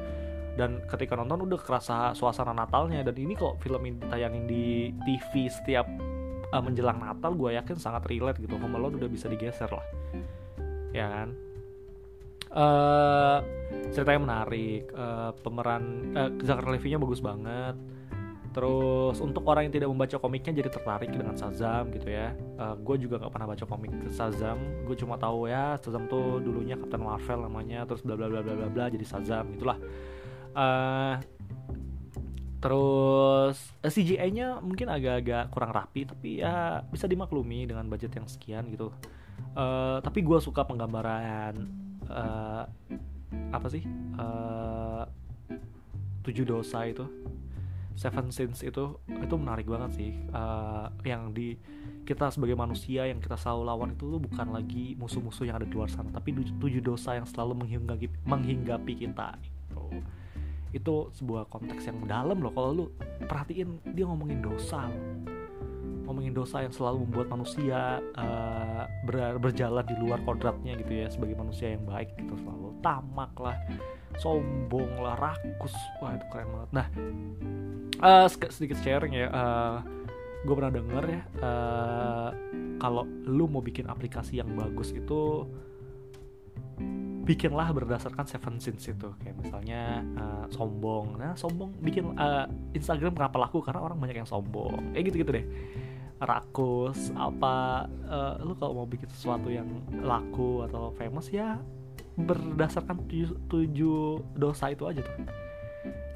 Dan 0.57 0.85
ketika 0.89 1.17
nonton 1.17 1.49
udah 1.49 1.61
kerasa 1.61 2.13
suasana 2.13 2.53
Natalnya. 2.53 3.01
Dan 3.07 3.17
ini 3.17 3.37
kok 3.37 3.61
film 3.61 3.81
ini 3.89 3.97
ditayangin 4.01 4.45
di 4.45 4.93
TV 5.05 5.49
setiap 5.49 5.87
uh, 6.53 6.63
menjelang 6.63 7.01
Natal 7.01 7.33
gue 7.33 7.57
yakin 7.57 7.77
sangat 7.77 8.05
relate 8.09 8.41
gitu. 8.43 8.57
Home 8.61 8.77
Alone 8.77 9.01
udah 9.01 9.09
bisa 9.09 9.31
digeser 9.31 9.69
lah. 9.69 9.87
Ya 10.93 11.07
kan? 11.09 11.29
Uh, 12.57 13.39
ceritanya 13.93 14.21
menarik 14.23 14.89
uh, 14.97 15.35
pemeran 15.45 16.15
uh, 16.17 16.31
Zachary 16.41 16.79
Levi-nya 16.79 16.97
bagus 16.97 17.21
banget 17.21 17.77
Terus 18.57 19.21
untuk 19.21 19.45
orang 19.45 19.69
yang 19.69 19.75
tidak 19.77 19.93
membaca 19.93 20.17
komiknya 20.17 20.65
jadi 20.65 20.73
tertarik 20.73 21.13
dengan 21.13 21.37
Shazam 21.37 21.93
gitu 21.93 22.09
ya. 22.09 22.33
Uh, 22.57 22.73
eh, 22.73 22.75
gue 22.81 22.97
juga 23.05 23.21
nggak 23.21 23.33
pernah 23.37 23.49
baca 23.53 23.65
komik 23.69 23.93
Shazam. 24.09 24.57
Gue 24.89 24.97
cuma 24.97 25.21
tahu 25.21 25.45
ya 25.45 25.77
Shazam 25.77 26.09
tuh 26.09 26.41
dulunya 26.41 26.81
Captain 26.81 27.05
Marvel 27.05 27.45
namanya. 27.45 27.85
Terus 27.85 28.01
bla 28.01 28.17
bla 28.17 28.33
bla 28.33 28.41
bla 28.41 28.57
bla 28.57 28.69
bla 28.73 28.85
jadi 28.89 29.05
Shazam 29.05 29.53
gitulah. 29.61 29.77
Uh, 30.57 31.21
terus 32.65 33.61
uh, 33.85 33.87
eh, 33.87 33.93
CGI-nya 33.93 34.65
mungkin 34.65 34.89
agak-agak 34.89 35.53
kurang 35.53 35.77
rapi 35.77 36.09
tapi 36.09 36.41
ya 36.41 36.81
bisa 36.89 37.05
dimaklumi 37.05 37.69
dengan 37.69 37.85
budget 37.93 38.17
yang 38.17 38.25
sekian 38.25 38.73
gitu. 38.73 38.89
Uh, 39.53 40.01
tapi 40.01 40.25
gue 40.25 40.41
suka 40.41 40.65
penggambaran 40.65 41.61
uh, 42.09 42.65
apa 43.53 43.69
sih 43.69 43.85
uh, 44.17 45.05
tujuh 46.25 46.49
dosa 46.49 46.89
itu 46.89 47.05
Seven 47.97 48.29
Sins 48.29 48.61
itu 48.61 49.01
itu 49.09 49.35
menarik 49.35 49.65
banget 49.65 49.97
sih. 49.97 50.13
Uh, 50.31 50.93
yang 51.03 51.33
di 51.33 51.57
kita 52.07 52.31
sebagai 52.31 52.55
manusia 52.55 53.09
yang 53.11 53.19
kita 53.19 53.35
selalu 53.35 53.63
lawan 53.67 53.91
itu 53.99 54.07
tuh 54.07 54.21
bukan 54.23 54.55
lagi 54.55 54.95
musuh-musuh 54.95 55.49
yang 55.49 55.59
ada 55.59 55.67
di 55.67 55.75
luar 55.75 55.91
sana 55.91 56.07
tapi 56.15 56.31
tujuh 56.39 56.79
dosa 56.79 57.19
yang 57.19 57.27
selalu 57.27 57.67
menghinggapi 57.67 58.07
menghinggapi 58.23 58.95
kita 58.95 59.35
itu 59.43 59.85
itu 60.71 60.95
sebuah 61.17 61.49
konteks 61.49 61.89
yang 61.89 62.05
dalam 62.05 62.39
loh. 62.45 62.53
Kalau 62.53 62.71
lu 62.71 62.85
perhatiin 63.25 63.81
dia 63.97 64.05
ngomongin 64.05 64.45
dosa. 64.45 64.87
Ngomongin 66.07 66.39
dosa 66.39 66.63
yang 66.63 66.71
selalu 66.71 67.03
membuat 67.03 67.35
manusia 67.35 67.99
uh, 68.15 68.87
ber 69.03 69.43
berjalan 69.43 69.83
di 69.83 69.97
luar 69.99 70.23
kodratnya 70.23 70.79
gitu 70.79 70.93
ya 71.03 71.11
sebagai 71.11 71.35
manusia 71.35 71.75
yang 71.75 71.83
baik 71.83 72.15
gitu 72.15 72.39
selalu 72.39 72.79
tamak 72.79 73.35
lah 73.43 73.59
sombong 74.21 75.01
lah 75.01 75.17
rakus. 75.17 75.75
Wah 76.01 76.17
itu 76.17 76.27
keren 76.33 76.49
banget. 76.53 76.71
Nah 76.73 76.87
uh, 78.01 78.27
sedikit 78.29 78.79
sharing 78.81 79.15
ya. 79.15 79.29
Uh, 79.31 79.77
gue 80.47 80.55
pernah 80.55 80.71
denger 80.71 81.05
ya 81.11 81.23
uh, 81.43 82.31
kalau 82.79 83.03
lu 83.27 83.51
mau 83.51 83.59
bikin 83.59 83.91
aplikasi 83.91 84.39
yang 84.39 84.55
bagus 84.55 84.95
itu 84.95 85.43
bikinlah 87.27 87.75
berdasarkan 87.75 88.25
seven 88.31 88.63
sins 88.63 88.87
itu. 88.87 89.11
Kayak 89.19 89.37
misalnya 89.43 90.07
uh, 90.15 90.47
sombong. 90.55 91.19
Nah 91.19 91.35
sombong 91.35 91.75
bikin 91.83 92.15
uh, 92.15 92.47
Instagram 92.77 93.19
kenapa 93.19 93.43
laku? 93.43 93.59
Karena 93.59 93.83
orang 93.83 93.99
banyak 93.99 94.23
yang 94.23 94.29
sombong. 94.29 94.95
Kayak 94.95 95.05
gitu 95.11 95.17
gitu 95.27 95.31
deh. 95.35 95.47
Rakus 96.17 97.13
apa 97.13 97.85
uh, 98.09 98.41
lu 98.41 98.57
kalau 98.57 98.73
mau 98.73 98.89
bikin 98.89 99.11
sesuatu 99.13 99.53
yang 99.53 99.69
laku 100.01 100.65
atau 100.65 100.89
famous 100.97 101.29
ya 101.29 101.61
berdasarkan 102.17 103.05
tujuh, 103.05 103.37
tujuh 103.47 104.25
dosa 104.35 104.73
itu 104.73 104.89
aja 104.89 105.05
tuh. 105.05 105.17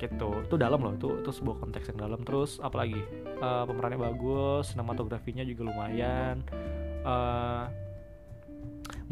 Gitu. 0.00 0.30
Itu 0.48 0.56
dalam 0.56 0.80
loh 0.80 0.96
itu 0.96 1.20
itu 1.20 1.30
sebuah 1.30 1.60
konteks 1.60 1.92
yang 1.92 2.08
dalam. 2.08 2.20
Terus 2.24 2.56
apalagi? 2.64 2.98
Uh, 3.40 3.64
pemerannya 3.68 4.00
bagus 4.00 4.72
sinematografinya 4.72 5.44
juga 5.44 5.68
lumayan. 5.68 6.40
Uh, 7.04 7.68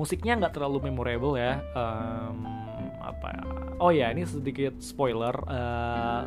musiknya 0.00 0.40
nggak 0.40 0.56
terlalu 0.56 0.88
memorable 0.88 1.36
ya. 1.36 1.60
Um, 1.76 2.48
apa 2.98 3.26
ya? 3.30 3.42
oh 3.78 3.92
ya 3.94 4.10
ini 4.10 4.24
sedikit 4.26 4.80
spoiler. 4.80 5.34
Uh, 5.46 6.24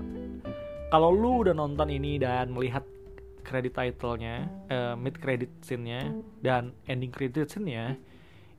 kalau 0.92 1.10
lu 1.10 1.48
udah 1.48 1.56
nonton 1.56 1.88
ini 1.88 2.20
dan 2.20 2.52
melihat 2.52 2.84
credit 3.42 3.74
title-nya, 3.74 4.48
uh, 4.70 4.94
mid 4.96 5.18
credit 5.18 5.50
scene-nya 5.64 6.14
dan 6.44 6.76
ending 6.86 7.10
credit 7.12 7.50
scene-nya 7.50 7.98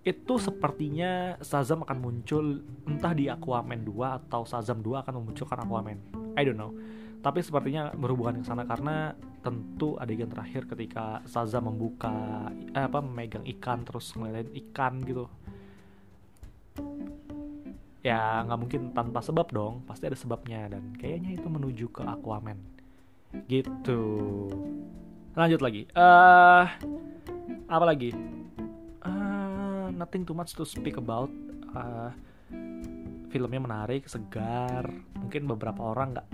itu 0.03 0.35
sepertinya 0.35 1.39
Shazam 1.39 1.87
akan 1.87 1.99
muncul 2.03 2.59
entah 2.91 3.15
di 3.15 3.31
Aquaman 3.31 3.87
2 3.87 4.27
atau 4.27 4.43
Shazam 4.43 4.83
2 4.83 4.99
akan 5.07 5.23
memunculkan 5.23 5.63
Aquaman. 5.63 5.99
I 6.35 6.43
don't 6.43 6.59
know. 6.59 6.75
Tapi 7.23 7.39
sepertinya 7.39 7.95
berhubungan 7.95 8.43
ke 8.43 8.51
sana 8.51 8.67
karena 8.67 9.15
tentu 9.47 9.95
adegan 10.03 10.27
terakhir 10.27 10.67
ketika 10.67 11.23
Shazam 11.31 11.71
membuka 11.71 12.51
eh, 12.75 12.83
apa 12.83 12.99
memegang 12.99 13.47
ikan 13.47 13.87
terus 13.87 14.11
ngeliatin 14.19 14.51
ikan 14.67 14.99
gitu. 15.07 15.31
Ya 18.03 18.43
nggak 18.43 18.59
mungkin 18.59 18.83
tanpa 18.91 19.23
sebab 19.23 19.55
dong, 19.55 19.87
pasti 19.87 20.11
ada 20.11 20.19
sebabnya 20.19 20.67
dan 20.67 20.99
kayaknya 20.99 21.39
itu 21.39 21.47
menuju 21.47 21.87
ke 21.95 22.03
Aquaman. 22.03 22.59
Gitu. 23.47 24.03
Lanjut 25.39 25.63
lagi. 25.63 25.87
Eh 25.95 26.03
uh, 26.03 26.67
apa 27.71 27.85
lagi? 27.87 28.42
Nothing 30.03 30.27
too 30.27 30.35
much 30.35 30.59
to 30.59 30.67
speak 30.67 30.99
about. 30.99 31.31
Uh, 31.71 32.11
filmnya 33.31 33.63
menarik 33.63 34.11
segar. 34.11 34.91
Mungkin 35.15 35.47
beberapa 35.47 35.95
orang 35.95 36.19
nggak 36.19 36.29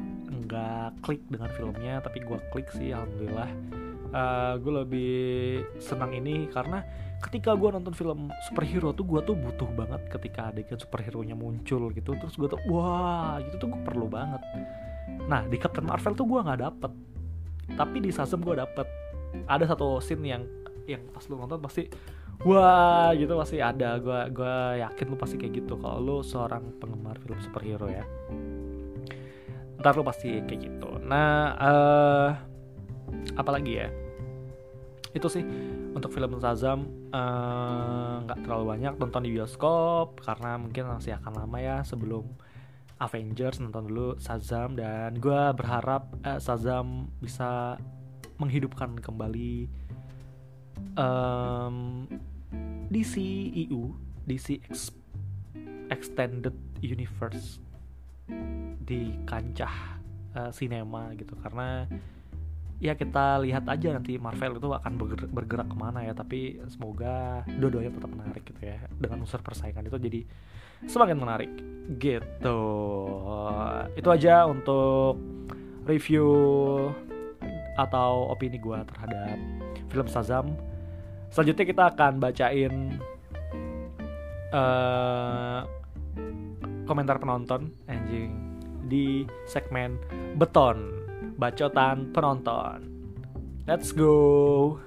nggak 0.48 0.90
klik 1.04 1.22
dengan 1.28 1.52
filmnya 1.52 2.00
tapi 2.00 2.24
gue 2.24 2.38
klik 2.48 2.72
sih 2.72 2.96
alhamdulillah. 2.96 3.52
Uh, 4.08 4.56
gue 4.56 4.72
lebih 4.72 5.20
senang 5.76 6.16
ini 6.16 6.48
karena 6.48 6.80
ketika 7.20 7.52
gue 7.52 7.68
nonton 7.68 7.92
film 7.92 8.32
superhero 8.48 8.96
tuh 8.96 9.04
gue 9.04 9.20
tuh 9.20 9.36
butuh 9.36 9.68
banget 9.76 10.00
ketika 10.08 10.48
adegan 10.48 10.80
superhero 10.80 11.20
nya 11.20 11.36
muncul 11.36 11.92
gitu. 11.92 12.16
Terus 12.16 12.34
gue 12.34 12.48
tuh 12.48 12.60
wah 12.72 13.36
gitu 13.44 13.60
tuh 13.60 13.68
gue 13.76 13.80
perlu 13.84 14.08
banget. 14.08 14.40
Nah 15.28 15.44
di 15.44 15.60
Captain 15.60 15.84
Marvel 15.84 16.16
tuh 16.16 16.24
gue 16.24 16.40
nggak 16.40 16.60
dapet. 16.64 16.92
Tapi 17.76 17.96
di 18.00 18.10
Shazam 18.10 18.40
gue 18.40 18.56
dapet. 18.56 18.88
Ada 19.44 19.76
satu 19.76 20.00
scene 20.00 20.24
yang 20.24 20.42
yang 20.88 21.04
pas 21.12 21.20
lu 21.28 21.36
nonton 21.36 21.60
pasti 21.60 21.84
wah 22.46 23.10
gitu 23.16 23.32
pasti 23.38 23.58
ada. 23.58 23.98
Gue 23.98 24.20
gua 24.34 24.78
yakin 24.78 25.06
lu 25.10 25.16
pasti 25.18 25.38
kayak 25.40 25.64
gitu. 25.64 25.74
Kalau 25.78 25.98
lu 25.98 26.16
seorang 26.22 26.76
penggemar 26.78 27.18
film 27.22 27.38
superhero 27.42 27.88
ya 27.90 28.04
ntar 29.78 29.94
lu 29.94 30.02
pasti 30.02 30.42
kayak 30.42 30.60
gitu. 30.60 30.98
Nah 31.06 31.54
uh, 31.54 32.28
apalagi 33.38 33.72
ya? 33.78 33.88
Itu 35.14 35.30
sih 35.30 35.42
untuk 35.96 36.12
film 36.12 36.36
Shazam 36.36 37.10
eh, 37.10 38.14
nggak 38.26 38.38
uh, 38.38 38.42
terlalu 38.44 38.64
banyak. 38.76 38.92
Nonton 39.00 39.24
di 39.24 39.30
bioskop 39.32 40.20
karena 40.20 40.60
mungkin 40.60 40.84
masih 40.90 41.16
akan 41.16 41.32
lama 41.32 41.58
ya 41.62 41.76
sebelum 41.86 42.26
Avengers. 43.00 43.62
Nonton 43.62 43.88
dulu 43.88 44.08
Shazam 44.20 44.76
dan 44.76 45.16
gue 45.16 45.42
berharap 45.54 46.12
uh, 46.26 46.38
Shazam 46.42 47.08
bisa 47.22 47.80
menghidupkan 48.38 48.98
kembali 48.98 49.66
um, 50.94 52.06
DC 52.88 53.20
EU 53.68 53.92
DC 54.28 54.60
Ex 54.68 54.92
Extended 55.88 56.52
Universe 56.84 57.60
di 58.84 59.16
kancah 59.24 60.00
uh, 60.36 60.52
gitu. 61.16 61.34
Karena 61.40 61.88
ya 62.78 62.94
kita 62.94 63.40
lihat 63.42 63.66
aja 63.66 63.96
nanti 63.96 64.20
Marvel 64.20 64.60
itu 64.60 64.68
akan 64.70 64.92
bergerak, 65.00 65.30
bergerak 65.32 65.68
ke 65.72 65.76
mana 65.76 66.04
ya. 66.04 66.12
Tapi 66.12 66.60
semoga 66.68 67.44
dua-duanya 67.48 67.92
tetap 67.96 68.10
menarik 68.12 68.44
gitu 68.44 68.60
ya. 68.60 68.84
Dengan 69.00 69.24
unsur 69.24 69.40
persaingan 69.40 69.88
itu 69.88 69.96
jadi 69.96 70.20
semakin 70.84 71.16
menarik 71.16 71.52
gitu. 71.96 72.60
Itu 73.96 74.08
aja 74.12 74.44
untuk 74.44 75.16
review 75.88 76.28
atau 77.80 78.28
opini 78.28 78.60
gue 78.60 78.78
terhadap 78.90 79.38
film 79.88 80.06
Shazam 80.10 80.52
selanjutnya 81.32 81.64
kita 81.68 81.82
akan 81.94 82.12
bacain 82.20 82.72
uh, 84.52 85.60
komentar 86.88 87.20
penonton 87.20 87.68
anjing 87.88 88.32
di 88.88 89.28
segmen 89.44 90.00
beton 90.40 90.98
bacotan 91.38 92.10
penonton. 92.10 92.82
Let's 93.68 93.92
go 93.92 94.80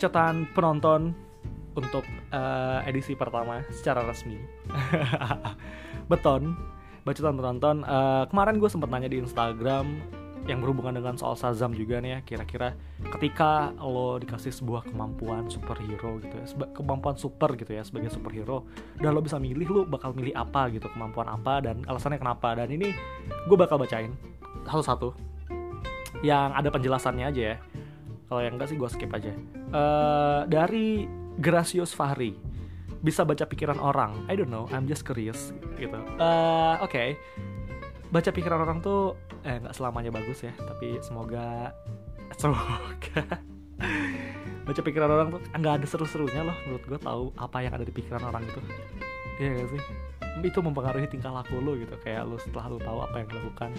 bacotan 0.00 0.48
penonton 0.56 1.12
untuk 1.76 2.08
uh, 2.32 2.80
edisi 2.88 3.12
pertama 3.12 3.60
secara 3.68 4.00
resmi. 4.00 4.40
Beton, 6.08 6.56
bacotan 7.04 7.36
penonton. 7.36 7.84
Uh, 7.84 8.24
kemarin 8.32 8.56
gue 8.56 8.70
sempat 8.72 8.88
nanya 8.88 9.12
di 9.12 9.20
Instagram 9.20 10.00
yang 10.48 10.64
berhubungan 10.64 10.96
dengan 10.96 11.20
soal 11.20 11.36
Shazam 11.36 11.76
juga 11.76 12.00
nih 12.00 12.16
ya. 12.16 12.18
Kira-kira 12.24 12.72
ketika 13.12 13.76
lo 13.76 14.16
dikasih 14.16 14.56
sebuah 14.56 14.88
kemampuan 14.88 15.52
superhero 15.52 16.16
gitu 16.24 16.32
ya, 16.32 16.48
kemampuan 16.72 17.20
super 17.20 17.52
gitu 17.60 17.76
ya 17.76 17.84
sebagai 17.84 18.08
superhero, 18.08 18.64
dan 19.04 19.12
lo 19.12 19.20
bisa 19.20 19.36
milih 19.36 19.68
lo 19.68 19.82
bakal 19.84 20.16
milih 20.16 20.32
apa 20.32 20.72
gitu, 20.72 20.88
kemampuan 20.96 21.28
apa 21.28 21.60
dan 21.60 21.84
alasannya 21.84 22.16
kenapa. 22.16 22.56
Dan 22.56 22.72
ini 22.72 22.88
gue 23.44 23.56
bakal 23.60 23.76
bacain 23.76 24.16
satu-satu 24.64 25.12
yang 26.24 26.56
ada 26.56 26.72
penjelasannya 26.72 27.28
aja 27.28 27.42
ya 27.52 27.56
kalau 28.30 28.46
yang 28.46 28.54
enggak 28.54 28.70
sih 28.70 28.78
gue 28.78 28.86
skip 28.86 29.10
aja 29.10 29.34
uh, 29.72 30.42
dari 30.46 31.06
Gracious 31.40 31.96
Fahri. 31.96 32.36
Bisa 33.00 33.24
baca 33.24 33.48
pikiran 33.48 33.80
orang. 33.80 34.28
I 34.28 34.36
don't 34.36 34.52
know 34.52 34.68
I'm 34.70 34.84
just 34.84 35.08
curious 35.08 35.56
gitu. 35.80 35.96
Uh, 36.20 36.76
oke. 36.84 36.90
Okay. 36.90 37.16
baca 38.10 38.34
pikiran 38.34 38.66
orang 38.66 38.82
tuh 38.82 39.14
eh 39.46 39.62
nggak 39.62 39.70
selamanya 39.70 40.10
bagus 40.10 40.42
ya 40.42 40.50
tapi 40.58 40.98
semoga 40.98 41.70
semoga. 42.34 43.22
Baca 44.66 44.80
pikiran 44.82 45.10
orang 45.10 45.28
tuh 45.32 45.40
nggak 45.56 45.74
ada 45.80 45.86
seru-serunya 45.88 46.42
loh 46.42 46.58
menurut 46.68 46.84
gue 46.84 47.00
tahu 47.00 47.24
apa 47.38 47.58
yang 47.64 47.72
ada 47.78 47.86
di 47.86 47.94
pikiran 47.94 48.22
orang 48.28 48.44
itu. 48.44 48.60
Iya 49.40 49.50
gak 49.56 49.68
sih? 49.72 49.82
Itu 50.44 50.60
mempengaruhi 50.60 51.08
tingkah 51.08 51.32
laku 51.32 51.62
lo 51.62 51.78
gitu 51.78 51.96
kayak 52.02 52.28
lo 52.28 52.36
setelah 52.36 52.66
lo 52.68 52.78
tahu 52.82 52.98
apa 53.00 53.16
yang 53.24 53.28
dilakukan 53.32 53.70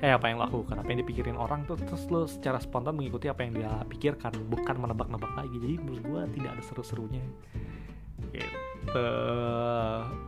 eh 0.00 0.12
apa 0.16 0.32
yang 0.32 0.40
lakukan? 0.40 0.80
Apa 0.80 0.88
yang 0.88 1.04
dipikirin 1.04 1.36
orang 1.36 1.68
tuh 1.68 1.76
terus 1.76 2.08
lo 2.08 2.24
secara 2.24 2.56
spontan 2.56 2.96
mengikuti 2.96 3.28
apa 3.28 3.44
yang 3.44 3.52
dia 3.52 3.72
pikirkan 3.84 4.32
bukan 4.48 4.76
menebak-nebak 4.80 5.32
lagi. 5.36 5.56
Jadi 5.60 5.76
menurut 5.76 6.04
gue 6.04 6.22
tidak 6.40 6.50
ada 6.56 6.62
seru-serunya. 6.64 7.24
Gitu. 8.32 9.08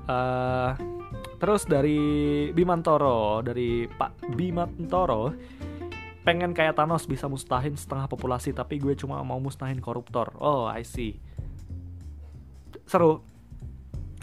Uh, 0.09 0.77
terus 1.41 1.65
dari 1.65 2.01
Bimantoro 2.53 3.41
dari 3.41 3.89
Pak 3.89 4.37
Bimantoro 4.37 5.33
pengen 6.23 6.55
kayak 6.55 6.79
Thanos 6.79 7.09
bisa 7.09 7.27
mustahin 7.27 7.75
setengah 7.75 8.07
populasi 8.07 8.55
tapi 8.55 8.77
gue 8.77 8.93
cuma 8.93 9.25
mau 9.25 9.41
mustahin 9.41 9.81
koruptor. 9.81 10.37
Oh 10.37 10.69
I 10.69 10.85
see. 10.85 11.17
Seru. 12.85 13.25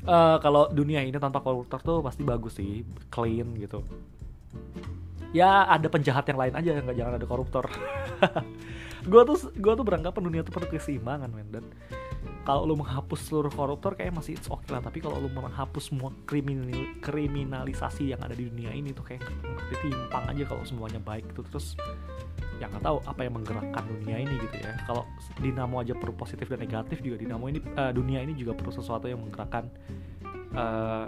Uh, 0.05 0.39
kalau 0.39 0.71
dunia 0.71 1.03
ini 1.03 1.11
tanpa 1.17 1.43
koruptor 1.43 1.81
tuh 1.83 1.99
pasti 1.99 2.23
bagus 2.23 2.55
sih 2.55 2.87
clean 3.11 3.51
gitu 3.59 3.83
ya 5.35 5.69
ada 5.69 5.87
penjahat 5.87 6.25
yang 6.29 6.39
lain 6.39 6.53
aja 6.57 6.69
nggak 6.81 6.97
jangan 6.97 7.13
ada 7.17 7.27
koruptor. 7.27 7.65
Gue 9.07 9.23
tuh 9.23 9.55
gue 9.55 9.73
tuh 9.79 9.85
beranggapan 9.87 10.21
dunia 10.27 10.41
tuh 10.43 10.51
perlu 10.51 10.67
keseimbangan 10.67 11.31
men. 11.31 11.47
Dan 11.47 11.65
kalau 12.43 12.67
lu 12.67 12.75
menghapus 12.75 13.31
seluruh 13.31 13.53
koruptor 13.53 13.95
kayak 13.95 14.11
masih 14.11 14.35
it's 14.35 14.51
okay 14.51 14.75
lah. 14.75 14.83
Tapi 14.83 14.99
kalau 14.99 15.23
lu 15.23 15.31
menghapus 15.31 15.93
semua 15.93 16.11
kriminal 16.27 16.67
kriminalisasi 16.99 18.11
yang 18.11 18.19
ada 18.19 18.35
di 18.35 18.51
dunia 18.51 18.75
ini 18.75 18.91
tuh 18.91 19.07
kayak 19.07 19.23
timpang 19.79 20.25
aja 20.27 20.43
kalau 20.43 20.63
semuanya 20.67 20.99
baik 20.99 21.31
gitu. 21.31 21.47
Terus 21.47 21.79
ya 22.59 22.67
nggak 22.67 22.83
tahu 22.83 22.99
apa 23.07 23.19
yang 23.23 23.39
menggerakkan 23.39 23.83
dunia 23.87 24.17
ini 24.19 24.35
gitu 24.35 24.55
ya. 24.59 24.75
Kalau 24.83 25.07
dinamo 25.39 25.79
aja 25.79 25.95
perlu 25.95 26.13
positif 26.19 26.51
dan 26.51 26.59
negatif 26.59 26.99
juga 26.99 27.23
dinamo 27.23 27.47
ini 27.47 27.63
uh, 27.79 27.95
dunia 27.95 28.19
ini 28.19 28.35
juga 28.35 28.51
perlu 28.51 28.75
sesuatu 28.75 29.07
yang 29.07 29.23
menggerakkan 29.23 29.71
uh, 30.59 31.07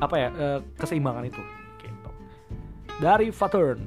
apa 0.00 0.16
ya 0.16 0.28
uh, 0.32 0.58
keseimbangan 0.80 1.28
itu 1.28 1.42
dari 3.02 3.34
Saturn 3.34 3.82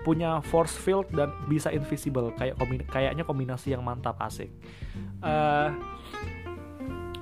punya 0.00 0.40
force 0.40 0.76
field 0.76 1.08
dan 1.12 1.28
bisa 1.44 1.68
invisible. 1.68 2.32
Kayak 2.40 2.56
kombin 2.56 2.80
kayaknya 2.88 3.24
kombinasi 3.24 3.76
yang 3.76 3.84
mantap 3.84 4.16
asik. 4.24 4.48
Uh, 5.20 5.72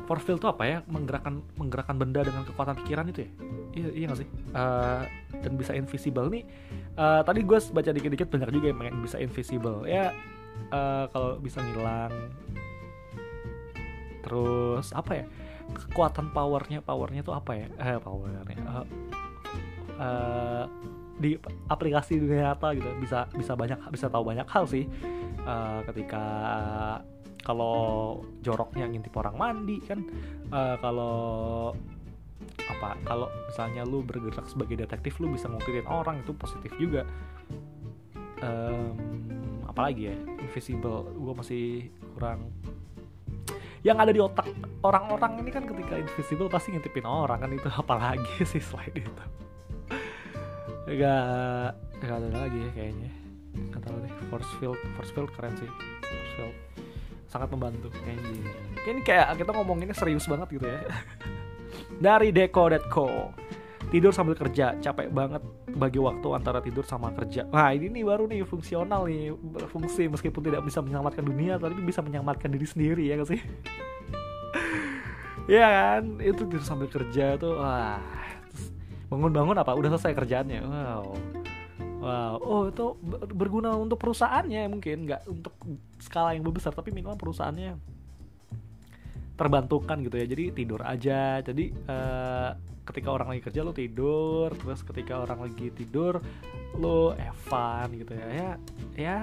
force 0.06 0.22
field 0.22 0.38
itu 0.38 0.46
apa 0.46 0.62
ya? 0.62 0.78
Menggerakkan 0.86 1.42
menggerakkan 1.58 1.98
benda 1.98 2.22
dengan 2.22 2.46
kekuatan 2.46 2.78
pikiran 2.82 3.10
itu 3.10 3.26
ya? 3.26 3.30
Iya 3.74 3.88
iya 3.94 4.04
gak 4.10 4.20
sih? 4.22 4.28
Uh, 4.54 5.02
dan 5.42 5.52
bisa 5.58 5.74
invisible 5.74 6.30
nih. 6.30 6.46
Uh, 6.94 7.22
tadi 7.26 7.42
gue 7.42 7.58
baca 7.58 7.90
dikit-dikit 7.90 8.30
banyak 8.30 8.50
juga 8.54 8.66
yang 8.70 9.02
bisa 9.02 9.18
invisible. 9.18 9.86
Ya 9.86 10.14
uh, 10.70 11.10
kalau 11.10 11.38
bisa 11.42 11.58
ngilang. 11.62 12.14
Terus 14.22 14.94
apa 14.94 15.12
ya? 15.18 15.26
Kekuatan 15.68 16.32
powernya 16.32 16.80
powernya 16.80 17.22
tuh 17.22 17.34
apa 17.36 17.52
ya? 17.54 17.66
Eh 17.76 17.98
powernya 18.00 18.64
uh, 18.66 18.86
uh, 20.00 20.64
di 21.18 21.34
aplikasi 21.68 22.22
dunia 22.22 22.54
nyata 22.54 22.72
gitu. 22.78 22.88
Bisa 23.02 23.26
bisa 23.34 23.52
banyak 23.58 23.78
bisa 23.90 24.06
tahu 24.08 24.24
banyak 24.24 24.46
hal 24.46 24.64
sih. 24.70 24.86
Uh, 25.42 25.80
ketika 25.90 26.24
kalau 27.42 28.20
joroknya 28.42 28.84
ngintip 28.86 29.14
orang 29.16 29.34
mandi 29.38 29.80
kan 29.80 30.04
uh, 30.52 30.76
kalau 30.82 31.16
apa 32.68 32.94
kalau 33.02 33.26
misalnya 33.48 33.82
lu 33.82 34.04
bergerak 34.04 34.46
sebagai 34.46 34.84
detektif 34.84 35.18
lu 35.18 35.32
bisa 35.32 35.50
ngungkapin 35.50 35.86
orang 35.88 36.22
itu 36.22 36.32
positif 36.34 36.72
juga. 36.78 37.02
Um, 38.38 38.94
apalagi 39.66 40.14
ya 40.14 40.16
invisible 40.38 41.10
gue 41.10 41.34
masih 41.34 41.64
kurang. 42.14 42.50
Yang 43.82 43.96
ada 44.02 44.12
di 44.14 44.20
otak 44.22 44.46
orang-orang 44.82 45.42
ini 45.42 45.50
kan 45.54 45.62
ketika 45.66 45.94
invisible 45.98 46.50
pasti 46.50 46.74
ngintipin 46.74 47.06
orang 47.06 47.38
kan 47.42 47.50
itu 47.50 47.66
apalagi 47.82 48.42
sih 48.46 48.62
selain 48.62 48.94
itu 48.94 49.24
gak 50.96 51.68
gak 52.00 52.16
ada 52.16 52.28
lagi 52.32 52.58
ya 52.58 52.70
kayaknya. 52.72 53.10
Nggak 53.58 53.82
tahu 53.84 53.96
deh 54.00 54.12
force 54.30 54.52
field 54.62 54.80
force 54.96 55.12
field 55.12 55.30
keren 55.36 55.54
sih. 55.58 55.70
Force 56.04 56.32
field 56.38 56.56
sangat 57.28 57.48
membantu 57.52 57.92
kayaknya. 57.92 58.52
Ini 58.88 59.00
kayak 59.04 59.36
kita 59.36 59.50
ngomonginnya 59.52 59.96
serius 59.96 60.24
banget 60.24 60.48
gitu 60.56 60.66
ya. 60.66 60.80
Dari 62.04 62.32
Deco.co 62.32 63.34
tidur 63.88 64.12
sambil 64.12 64.36
kerja 64.36 64.76
capek 64.84 65.08
banget 65.08 65.40
bagi 65.72 65.96
waktu 65.96 66.28
antara 66.36 66.60
tidur 66.60 66.84
sama 66.84 67.12
kerja. 67.16 67.48
Nah 67.48 67.72
ini 67.72 67.88
nih 67.88 68.04
baru 68.04 68.28
nih 68.28 68.44
fungsional 68.44 69.08
nih 69.08 69.32
berfungsi 69.32 70.12
meskipun 70.12 70.44
tidak 70.44 70.60
bisa 70.64 70.84
menyelamatkan 70.84 71.24
dunia 71.24 71.56
tapi 71.56 71.80
bisa 71.80 72.04
menyelamatkan 72.04 72.52
diri 72.52 72.66
sendiri 72.68 73.02
ya 73.08 73.16
gak 73.20 73.30
sih? 73.32 73.40
Ya 75.48 75.64
kan? 75.64 76.20
Itu 76.20 76.44
tidur 76.44 76.60
sambil 76.60 76.92
kerja 76.92 77.40
tuh 77.40 77.56
wah 77.56 77.96
bangun-bangun 79.08 79.56
apa? 79.56 79.72
Udah 79.74 79.90
selesai 79.96 80.14
kerjaannya? 80.14 80.60
Wow. 80.64 81.04
Wow. 81.98 82.34
Oh 82.38 82.62
itu 82.70 82.86
berguna 83.34 83.74
untuk 83.74 83.98
perusahaannya 83.98 84.70
mungkin. 84.70 85.08
Nggak 85.08 85.26
untuk 85.26 85.54
skala 85.98 86.36
yang 86.36 86.46
besar 86.48 86.72
tapi 86.72 86.94
minimal 86.94 87.18
perusahaannya 87.18 87.76
terbantukan 89.34 89.96
gitu 90.06 90.16
ya. 90.16 90.26
Jadi 90.28 90.44
tidur 90.54 90.80
aja. 90.84 91.42
Jadi 91.42 91.74
uh, 91.88 92.50
ketika 92.86 93.08
orang 93.12 93.36
lagi 93.36 93.42
kerja 93.44 93.60
lo 93.60 93.76
tidur 93.76 94.48
terus 94.56 94.80
ketika 94.80 95.20
orang 95.20 95.44
lagi 95.44 95.68
tidur 95.74 96.22
lo 96.78 97.12
evan 97.18 97.88
gitu 97.96 98.12
ya. 98.14 98.28
Ya 98.30 98.50
ya 98.94 99.18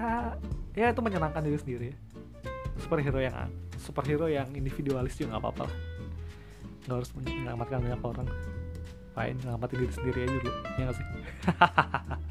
ya 0.76 0.86
itu 0.92 1.02
menyenangkan 1.02 1.42
diri 1.46 1.58
sendiri. 1.58 1.90
Superhero 2.76 3.24
yang 3.24 3.48
superhero 3.80 4.28
yang 4.28 4.50
individualis 4.58 5.16
juga 5.16 5.36
nggak 5.38 5.44
apa-apa 5.46 5.66
nggak 6.86 6.96
harus 7.02 7.12
menyelamatkan 7.18 7.78
banyak 7.82 8.02
orang 8.02 8.28
fine 9.16 9.40
nyelamatin 9.40 9.78
diri 9.80 9.94
sendiri 9.96 10.20
aja 10.28 10.36
dulu 10.36 10.52
ya 10.52 10.84
gak 10.92 10.96
sih? 11.00 11.06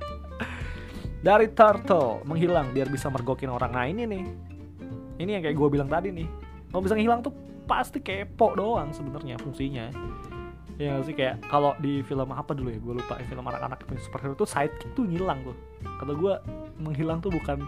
Dari 1.26 1.46
turtle 1.56 2.20
menghilang 2.28 2.76
biar 2.76 2.92
bisa 2.92 3.08
mergokin 3.08 3.48
orang. 3.48 3.72
Nah 3.72 3.88
ini 3.88 4.04
nih. 4.04 4.24
Ini 5.16 5.30
yang 5.40 5.42
kayak 5.48 5.56
gue 5.56 5.68
bilang 5.72 5.88
tadi 5.88 6.12
nih. 6.12 6.28
Kalau 6.68 6.82
bisa 6.84 6.94
ngilang 7.00 7.24
tuh 7.24 7.32
pasti 7.64 8.04
kepo 8.04 8.52
doang 8.52 8.92
sebenarnya 8.92 9.40
fungsinya. 9.40 9.88
Ya 10.76 11.00
sih? 11.00 11.16
Kayak 11.16 11.40
kalau 11.48 11.72
di 11.80 12.04
film 12.04 12.28
apa 12.28 12.52
dulu 12.52 12.68
ya? 12.68 12.76
Gue 12.76 12.94
lupa 13.00 13.16
ya 13.16 13.24
film 13.24 13.40
anak-anak 13.48 13.88
superhero 14.04 14.36
tuh 14.36 14.44
sidekick 14.44 14.92
tuh 14.92 15.08
ngilang 15.08 15.40
tuh. 15.48 15.56
Kata 15.96 16.12
gue 16.12 16.34
menghilang 16.76 17.24
tuh 17.24 17.32
bukan 17.32 17.64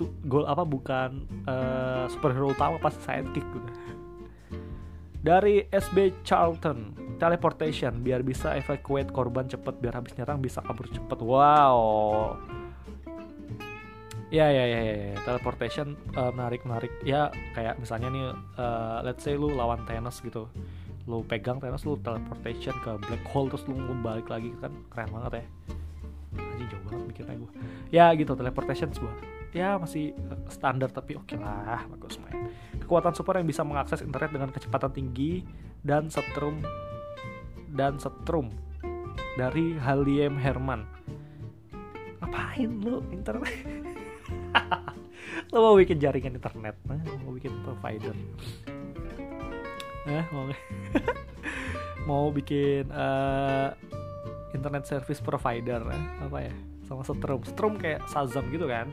tuh 0.00 0.08
gol 0.24 0.44
apa 0.48 0.64
bukan 0.64 1.24
uh, 1.48 2.04
superhero 2.12 2.52
utama 2.52 2.76
pasti 2.76 3.00
sidekick 3.04 3.44
gitu 3.44 3.68
dari 5.18 5.66
SB 5.66 6.22
Charlton 6.22 6.94
teleportation 7.18 8.02
biar 8.06 8.22
bisa 8.22 8.54
evacuate 8.54 9.10
korban 9.10 9.50
cepet 9.50 9.74
biar 9.82 9.98
habis 9.98 10.14
nyerang 10.14 10.38
bisa 10.38 10.62
kabur 10.62 10.86
cepet 10.86 11.18
wow. 11.18 11.78
Ya, 14.28 14.52
ya 14.52 14.60
ya 14.68 14.80
ya 14.84 14.94
ya, 15.16 15.16
teleportation 15.24 15.96
uh, 16.12 16.28
menarik 16.36 16.60
menarik 16.68 16.92
ya 17.00 17.32
kayak 17.56 17.80
misalnya 17.80 18.12
nih 18.12 18.24
uh, 18.60 19.00
let's 19.00 19.24
say 19.24 19.40
lu 19.40 19.48
lawan 19.48 19.80
Thanos 19.88 20.20
gitu. 20.20 20.52
Lu 21.08 21.24
pegang 21.24 21.56
Thanos 21.56 21.88
lu 21.88 21.96
teleportation 21.96 22.76
ke 22.84 23.00
black 23.08 23.24
hole 23.32 23.48
terus 23.48 23.64
lu 23.64 23.80
balik 24.04 24.28
lagi 24.28 24.52
kan 24.60 24.68
keren 24.92 25.08
banget 25.16 25.32
ya 25.40 25.44
aja 26.36 26.64
jauh 26.68 26.82
banget 26.84 27.04
mikirnya 27.08 27.36
gue 27.40 27.50
ya 27.88 28.12
gitu 28.16 28.32
teleportation 28.36 28.92
sebuah. 28.92 29.16
Ya 29.56 29.80
masih 29.80 30.12
eh, 30.12 30.40
standar 30.52 30.92
tapi 30.92 31.16
oke 31.16 31.24
okay 31.24 31.38
lah 31.40 31.88
bagus 31.88 32.20
main. 32.20 32.52
Kekuatan 32.80 33.16
super 33.16 33.40
yang 33.40 33.48
bisa 33.48 33.64
mengakses 33.64 34.04
internet 34.04 34.30
dengan 34.32 34.52
kecepatan 34.52 34.92
tinggi 34.92 35.44
dan 35.80 36.12
setrum 36.12 36.60
dan 37.72 37.96
setrum 37.96 38.52
dari 39.38 39.78
Haliem 39.78 40.36
Herman. 40.36 40.84
Ngapain 42.20 42.70
lu 42.82 43.00
internet? 43.14 43.54
Lo 45.54 45.64
mau 45.64 45.76
bikin 45.80 45.96
jaringan 45.96 46.36
internet? 46.36 46.76
Nah, 46.84 47.00
mau 47.24 47.32
bikin 47.32 47.52
provider? 47.64 48.12
Eh 50.08 50.24
mau 50.32 50.44
mau 52.08 52.24
bikin 52.32 52.88
uh, 52.92 53.72
internet 54.52 54.84
service 54.88 55.20
provider 55.20 55.80
eh? 55.88 56.04
apa 56.24 56.38
ya 56.48 56.54
sama 56.88 57.04
Strum 57.04 57.40
Strum 57.44 57.74
kayak 57.76 58.04
Shazam 58.08 58.48
gitu 58.48 58.64
kan 58.64 58.88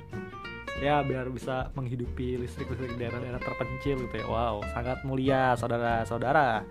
ya 0.84 1.00
biar 1.00 1.32
bisa 1.32 1.72
menghidupi 1.72 2.36
listrik 2.36 2.68
listrik 2.68 3.00
daerah-daerah 3.00 3.40
terpencil 3.40 3.96
gitu 3.96 4.16
ya 4.20 4.28
wow 4.28 4.60
sangat 4.76 5.00
mulia 5.08 5.56
saudara-saudara 5.56 6.68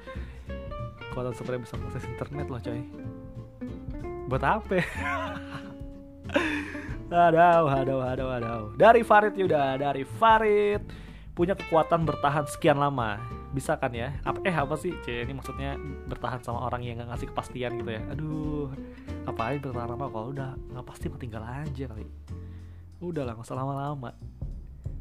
kuota 1.17 1.33
super 1.33 1.57
bisa 1.57 1.81
akses 1.81 2.05
internet 2.05 2.47
loh 2.53 2.61
coy 2.61 2.81
buat 4.29 4.45
apa 4.45 4.81
Aduh, 7.15 7.71
aduh, 7.71 8.01
aduh, 8.03 8.29
aduh. 8.33 8.63
Dari 8.75 9.07
Farid 9.07 9.39
Yuda, 9.39 9.79
dari 9.79 10.03
Farid 10.03 10.83
punya 11.37 11.55
kekuatan 11.55 12.03
bertahan 12.03 12.43
sekian 12.51 12.75
lama. 12.75 13.23
Bisa 13.55 13.79
kan 13.79 13.95
ya? 13.95 14.11
Apa 14.27 14.43
eh 14.43 14.53
apa 14.53 14.75
sih? 14.75 14.91
C 15.07 15.23
ini 15.23 15.33
maksudnya 15.39 15.79
bertahan 16.11 16.43
sama 16.43 16.67
orang 16.67 16.83
yang 16.83 16.99
gak 16.99 17.15
ngasih 17.15 17.31
kepastian 17.31 17.79
gitu 17.79 17.91
ya. 17.95 18.03
Aduh. 18.11 18.75
Apa 19.31 19.55
aja 19.55 19.63
bertahan 19.63 19.95
lama 19.95 20.07
kalau 20.11 20.35
udah 20.35 20.59
nggak 20.59 20.87
pasti 20.91 21.07
mah 21.07 21.21
tinggal 21.23 21.43
aja 21.47 21.85
kali. 21.87 22.05
Udah 22.99 23.23
lah, 23.23 23.39
nggak 23.39 23.47
usah 23.47 23.57
lama-lama. 23.57 24.11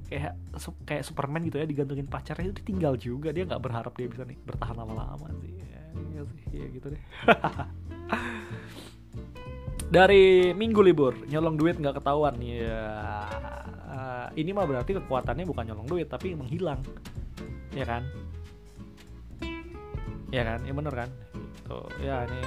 Kayak 0.06 0.38
kayak 0.86 1.04
Superman 1.04 1.42
gitu 1.50 1.58
ya 1.58 1.66
digantungin 1.66 2.06
pacarnya 2.06 2.54
itu 2.54 2.62
tinggal 2.62 2.94
juga 2.94 3.34
dia 3.34 3.50
nggak 3.50 3.58
berharap 3.58 3.98
dia 3.98 4.06
bisa 4.06 4.22
nih 4.22 4.38
bertahan 4.46 4.78
lama-lama 4.78 5.26
sih. 5.42 5.50
Ya, 5.58 5.82
iya 6.14 6.22
sih, 6.30 6.42
ya 6.54 6.68
gitu 6.70 6.88
deh. 6.94 7.02
dari 9.94 10.58
minggu 10.58 10.82
libur 10.82 11.14
nyolong 11.30 11.54
duit 11.54 11.78
nggak 11.78 12.02
ketahuan 12.02 12.34
ya 12.42 13.30
ini 14.34 14.50
mah 14.50 14.66
berarti 14.66 14.98
kekuatannya 14.98 15.46
bukan 15.46 15.70
nyolong 15.70 15.86
duit 15.86 16.10
tapi 16.10 16.34
menghilang 16.34 16.82
ya 17.78 17.86
kan 17.86 18.02
ya 20.34 20.42
kan? 20.42 20.60
Ya 20.66 20.74
bener 20.74 20.94
kan? 20.98 21.10
Gitu. 21.38 21.80
Ya 22.02 22.26
ini 22.26 22.42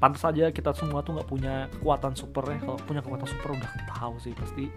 pantas 0.00 0.20
saja 0.20 0.52
kita 0.52 0.72
semua 0.76 1.00
tuh 1.00 1.16
nggak 1.20 1.28
punya 1.28 1.68
kekuatan 1.76 2.16
super 2.16 2.44
ya. 2.48 2.58
Kalau 2.64 2.80
punya 2.80 3.00
kekuatan 3.04 3.28
super 3.28 3.60
udah 3.60 3.70
tahu 3.92 4.16
sih 4.16 4.32
pasti 4.32 4.72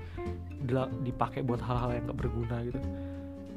dipakai 1.08 1.48
buat 1.48 1.64
hal-hal 1.64 1.96
yang 1.96 2.04
nggak 2.12 2.20
berguna 2.20 2.60
gitu. 2.68 2.80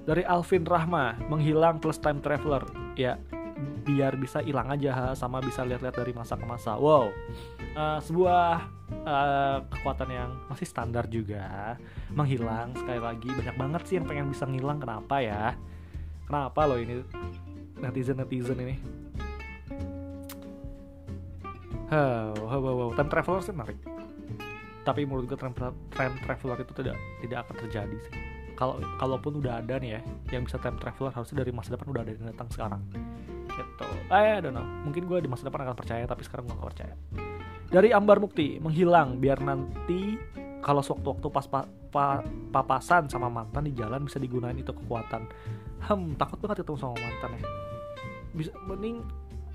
Dari 0.06 0.22
Alvin 0.24 0.62
Rahma 0.62 1.18
menghilang 1.26 1.82
plus 1.82 1.98
time 1.98 2.22
traveler. 2.22 2.62
Ya 2.94 3.18
biar 3.60 4.16
bisa 4.16 4.40
hilang 4.40 4.72
aja 4.72 5.12
sama 5.12 5.40
bisa 5.44 5.60
lihat-lihat 5.66 5.96
dari 5.98 6.12
masa 6.16 6.38
ke 6.38 6.46
masa. 6.48 6.80
Wow. 6.80 7.12
Uh, 7.76 8.00
sebuah 8.02 8.66
uh, 9.04 9.58
kekuatan 9.68 10.08
yang 10.10 10.30
masih 10.48 10.66
standar 10.66 11.04
juga. 11.06 11.76
Menghilang 12.10 12.72
sekali 12.72 13.00
lagi 13.00 13.28
banyak 13.28 13.56
banget 13.60 13.82
sih 13.84 13.94
yang 14.00 14.08
pengen 14.08 14.32
bisa 14.32 14.48
ngilang. 14.48 14.80
Kenapa 14.80 15.20
ya? 15.20 15.54
Kenapa 16.24 16.60
loh 16.64 16.78
ini 16.80 17.04
netizen 17.80 18.20
netizen 18.20 18.58
ini 18.60 18.76
wow 21.90 22.58
wow 22.58 22.74
wow 22.86 22.90
time 22.94 23.10
traveler 23.10 23.42
sih 23.42 23.54
menarik. 23.54 23.78
Tapi 24.80 25.04
menurut 25.04 25.28
gue 25.28 25.38
time, 25.38 25.54
time 25.92 26.14
traveler 26.24 26.58
itu 26.62 26.72
tidak 26.72 26.96
tidak 27.20 27.38
akan 27.46 27.56
terjadi 27.66 27.96
sih. 28.08 28.14
Kalau 28.56 28.76
kalaupun 29.00 29.40
udah 29.40 29.64
ada 29.64 29.80
nih 29.80 29.98
ya 29.98 30.00
yang 30.36 30.46
bisa 30.46 30.60
time 30.60 30.78
traveler 30.78 31.12
harusnya 31.12 31.42
dari 31.44 31.52
masa 31.52 31.74
depan 31.74 31.90
udah 31.90 32.02
ada 32.06 32.10
yang 32.14 32.26
datang 32.30 32.48
sekarang. 32.52 32.82
Gitu. 33.50 33.86
Eh, 34.08 34.38
I 34.38 34.40
don't 34.40 34.56
know. 34.56 34.64
Mungkin 34.86 35.04
gue 35.10 35.18
di 35.20 35.28
masa 35.28 35.48
depan 35.48 35.66
akan 35.68 35.76
percaya 35.76 36.04
tapi 36.06 36.22
sekarang 36.24 36.48
gue 36.48 36.56
gak 36.56 36.68
percaya. 36.72 36.94
Dari 37.70 37.88
Ambar 37.94 38.18
Mukti 38.18 38.58
menghilang 38.58 39.22
biar 39.22 39.38
nanti 39.42 40.18
kalau 40.60 40.84
sewaktu-waktu 40.84 41.28
pas 41.32 41.46
pa, 41.48 41.60
pa, 41.88 42.20
papasan 42.52 43.08
sama 43.08 43.32
mantan 43.32 43.64
di 43.64 43.72
jalan 43.72 44.04
bisa 44.04 44.20
digunain 44.20 44.56
itu 44.56 44.70
kekuatan 44.74 45.24
hmm 45.86 46.16
takut 46.20 46.38
banget 46.44 46.64
ketemu 46.64 46.78
sama 46.78 46.96
mantan 47.00 47.30
ya 47.38 47.44
bisa 48.30 48.52
mending 48.66 49.02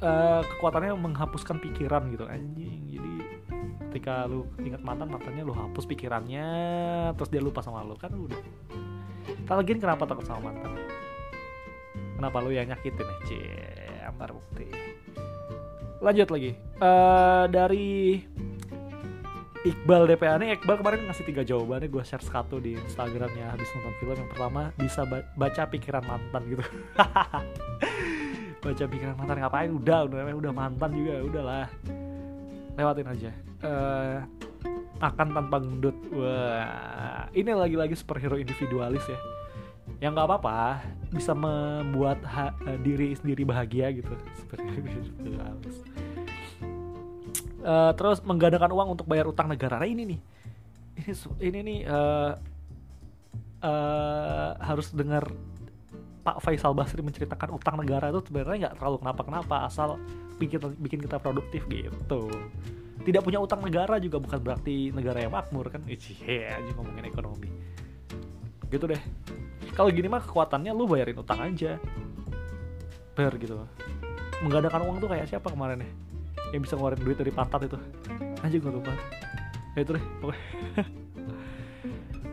uh, 0.04 0.44
kekuatannya 0.44 0.96
menghapuskan 1.00 1.60
pikiran 1.64 2.12
gitu. 2.12 2.28
Anjing 2.28 2.92
jadi 2.92 3.14
ketika 3.92 4.28
lu 4.28 4.44
ingat 4.60 4.84
mantan 4.84 5.08
mantannya 5.08 5.44
lu 5.48 5.56
hapus 5.56 5.88
pikirannya 5.88 6.48
terus 7.16 7.30
dia 7.32 7.40
lupa 7.40 7.64
sama 7.64 7.86
lu. 7.88 7.96
Kan 7.96 8.12
udah. 8.16 8.40
Tak 9.46 9.56
lagi 9.56 9.78
kenapa 9.78 10.04
takut 10.04 10.26
sama 10.28 10.52
mantan? 10.52 10.76
Kenapa 12.20 12.38
lu 12.44 12.52
yang 12.52 12.68
nyakitin? 12.68 13.06
Ya 13.06 13.18
cie 13.28 13.56
ambar 14.04 14.36
bukti. 14.36 14.68
Lanjut 16.04 16.28
lagi. 16.28 16.52
Uh, 16.84 17.48
dari 17.50 18.22
Iqbal 19.66 20.06
DPA 20.06 20.38
nih 20.38 20.62
Iqbal 20.62 20.78
kemarin 20.78 21.10
ngasih 21.10 21.26
tiga 21.26 21.42
jawabannya 21.42 21.90
gue 21.90 22.04
share 22.06 22.22
satu 22.22 22.62
di 22.62 22.78
Instagramnya 22.78 23.50
habis 23.50 23.66
nonton 23.74 23.98
film. 23.98 24.14
Yang 24.14 24.30
pertama 24.38 24.62
bisa 24.78 25.02
baca 25.10 25.62
pikiran 25.66 26.04
mantan 26.06 26.42
gitu. 26.54 26.64
Baca 28.66 28.82
pikiran 28.90 29.14
mantan 29.14 29.38
ngapain? 29.42 29.70
Udah 29.74 30.10
udah 30.10 30.26
udah 30.38 30.54
mantan 30.54 30.90
juga 30.94 31.22
udahlah. 31.22 31.66
Lewatin 32.78 33.10
aja. 33.10 33.32
Uh, 33.66 34.18
akan 35.02 35.28
tanpa 35.34 35.58
gendut 35.62 35.98
wah 36.14 37.26
ini 37.34 37.50
lagi-lagi 37.54 37.98
superhero 37.98 38.38
individualis 38.38 39.06
ya. 39.10 39.18
Yang 39.98 40.12
nggak 40.18 40.28
apa-apa 40.30 40.82
bisa 41.10 41.34
membuat 41.34 42.22
diri 42.86 43.18
sendiri 43.18 43.42
bahagia 43.46 43.90
gitu. 43.98 44.14
Superhero 44.38 44.82
individualis 44.82 45.82
uh, 47.66 47.92
terus 47.98 48.22
menggandakan 48.22 48.72
uang 48.72 48.88
untuk 48.96 49.10
bayar 49.10 49.26
utang 49.26 49.50
negara. 49.50 49.82
Nah 49.82 49.90
ini 49.90 50.16
nih. 50.16 50.20
Ini 50.96 51.12
ini 51.44 51.60
nih 51.66 51.80
uh, 51.90 52.32
uh, 53.66 54.50
harus 54.62 54.94
dengar 54.94 55.28
Pak 56.26 56.42
Faisal 56.42 56.74
Basri 56.74 57.02
menceritakan 57.04 57.54
utang 57.54 57.76
negara 57.78 58.10
itu 58.10 58.22
sebenarnya 58.26 58.70
nggak 58.70 58.76
terlalu 58.82 58.98
kenapa-kenapa 59.04 59.56
asal 59.68 60.00
bikin 60.40 60.62
bikin 60.80 61.00
kita 61.04 61.18
produktif 61.20 61.66
gitu. 61.68 62.30
Tidak 63.06 63.22
punya 63.22 63.38
utang 63.38 63.62
negara 63.62 64.02
juga 64.02 64.18
bukan 64.18 64.40
berarti 64.42 64.90
negara 64.90 65.22
yang 65.22 65.36
makmur 65.36 65.70
kan? 65.70 65.84
Iya 65.86 66.58
aja 66.58 66.72
ngomongin 66.74 67.06
ekonomi. 67.06 67.50
Gitu 68.72 68.86
deh. 68.90 69.02
Kalau 69.76 69.92
gini 69.92 70.08
mah 70.08 70.24
kekuatannya 70.24 70.72
lu 70.74 70.90
bayarin 70.90 71.20
utang 71.20 71.44
aja. 71.44 71.78
Bayar 73.14 73.36
gitu. 73.38 73.62
Menggandakan 74.42 74.82
uang 74.90 74.98
tuh 75.04 75.10
kayak 75.12 75.30
siapa 75.30 75.54
kemarin 75.54 75.86
ya 75.86 76.05
yang 76.54 76.62
bisa 76.62 76.78
ngeluarin 76.78 77.02
duit 77.02 77.18
dari 77.18 77.32
pantat 77.34 77.66
itu. 77.66 77.78
Aja 78.42 78.56
gue 78.58 78.72
lupa. 78.72 78.94
Ya 79.76 79.80
itu 79.84 79.98
deh 79.98 80.06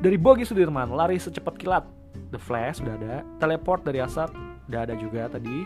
dari 0.02 0.18
Bogi 0.18 0.42
Sudirman 0.42 0.90
lari 0.90 1.16
secepat 1.16 1.54
kilat. 1.54 1.86
The 2.34 2.40
Flash 2.40 2.82
udah 2.82 2.94
ada. 2.98 3.14
Teleport 3.38 3.86
dari 3.86 4.02
asap 4.02 4.34
udah 4.66 4.80
ada 4.82 4.94
juga 4.98 5.30
tadi. 5.30 5.62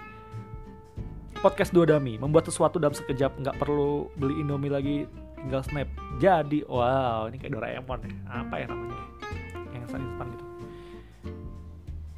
Podcast 1.41 1.73
dua 1.73 1.89
dami 1.89 2.21
membuat 2.21 2.45
sesuatu 2.53 2.77
dalam 2.77 2.93
sekejap 2.93 3.41
nggak 3.41 3.57
perlu 3.57 4.13
beli 4.21 4.45
Indomie 4.45 4.69
lagi 4.69 4.97
tinggal 5.41 5.65
snap. 5.65 5.89
Jadi 6.21 6.69
wow 6.69 7.33
ini 7.33 7.41
kayak 7.41 7.57
Doraemon 7.57 8.01
ya. 8.05 8.13
Apa 8.45 8.55
ya 8.61 8.67
namanya? 8.69 9.01
Yang 9.73 9.83
instan 9.97 10.27
gitu. 10.37 10.45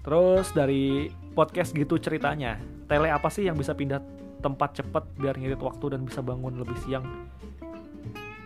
Terus 0.02 0.46
dari 0.50 1.12
podcast 1.38 1.70
gitu 1.70 2.02
ceritanya 2.02 2.58
tele 2.90 3.12
apa 3.12 3.30
sih 3.30 3.46
yang 3.46 3.54
bisa 3.54 3.76
pindah 3.78 4.02
tempat 4.38 4.82
cepet 4.82 5.04
biar 5.18 5.34
ngirit 5.36 5.60
waktu 5.60 5.98
dan 5.98 6.06
bisa 6.06 6.22
bangun 6.22 6.58
lebih 6.58 6.78
siang 6.82 7.04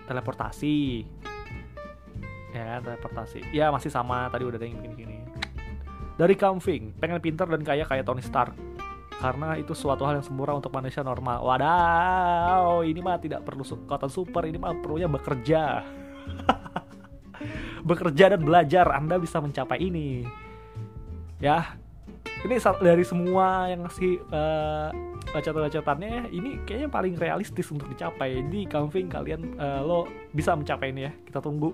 teleportasi 0.08 1.04
ya 2.52 2.80
teleportasi 2.84 3.52
ya 3.52 3.72
masih 3.72 3.88
sama 3.88 4.28
tadi 4.28 4.44
udah 4.44 4.60
ada 4.60 4.66
yang 4.68 4.80
gini-gini 4.80 5.24
dari 6.16 6.36
Kamfing 6.36 6.96
pengen 7.00 7.20
pinter 7.20 7.48
dan 7.48 7.64
kaya 7.64 7.88
kayak 7.88 8.04
Tony 8.04 8.20
Stark 8.20 8.52
karena 9.22 9.54
itu 9.54 9.70
suatu 9.70 10.02
hal 10.02 10.18
yang 10.18 10.26
sempurna 10.26 10.58
untuk 10.58 10.74
manusia 10.74 11.06
normal. 11.06 11.46
Wadaw, 11.46 12.82
ini 12.82 12.98
mah 12.98 13.22
tidak 13.22 13.46
perlu 13.46 13.62
kekuatan 13.62 14.10
super, 14.10 14.42
ini 14.50 14.58
mah 14.58 14.74
perlunya 14.82 15.06
bekerja. 15.06 15.86
bekerja 17.88 18.34
dan 18.34 18.42
belajar, 18.42 18.90
Anda 18.90 19.22
bisa 19.22 19.38
mencapai 19.38 19.78
ini. 19.78 20.26
Ya, 21.38 21.78
ini 22.42 22.58
dari 22.82 23.06
semua 23.06 23.70
yang 23.70 23.86
ngasih 23.86 24.26
uh, 24.34 24.90
catatan-catatannya 25.30 26.34
ini 26.34 26.60
kayaknya 26.66 26.88
paling 26.90 27.14
realistis 27.16 27.70
untuk 27.70 27.88
dicapai. 27.88 28.42
Jadi, 28.42 28.66
Kamfing 28.66 29.08
kalian 29.08 29.56
uh, 29.56 29.80
lo 29.80 30.10
bisa 30.34 30.52
mencapai 30.52 30.90
ini 30.90 31.08
ya. 31.08 31.12
Kita 31.12 31.38
tunggu. 31.38 31.70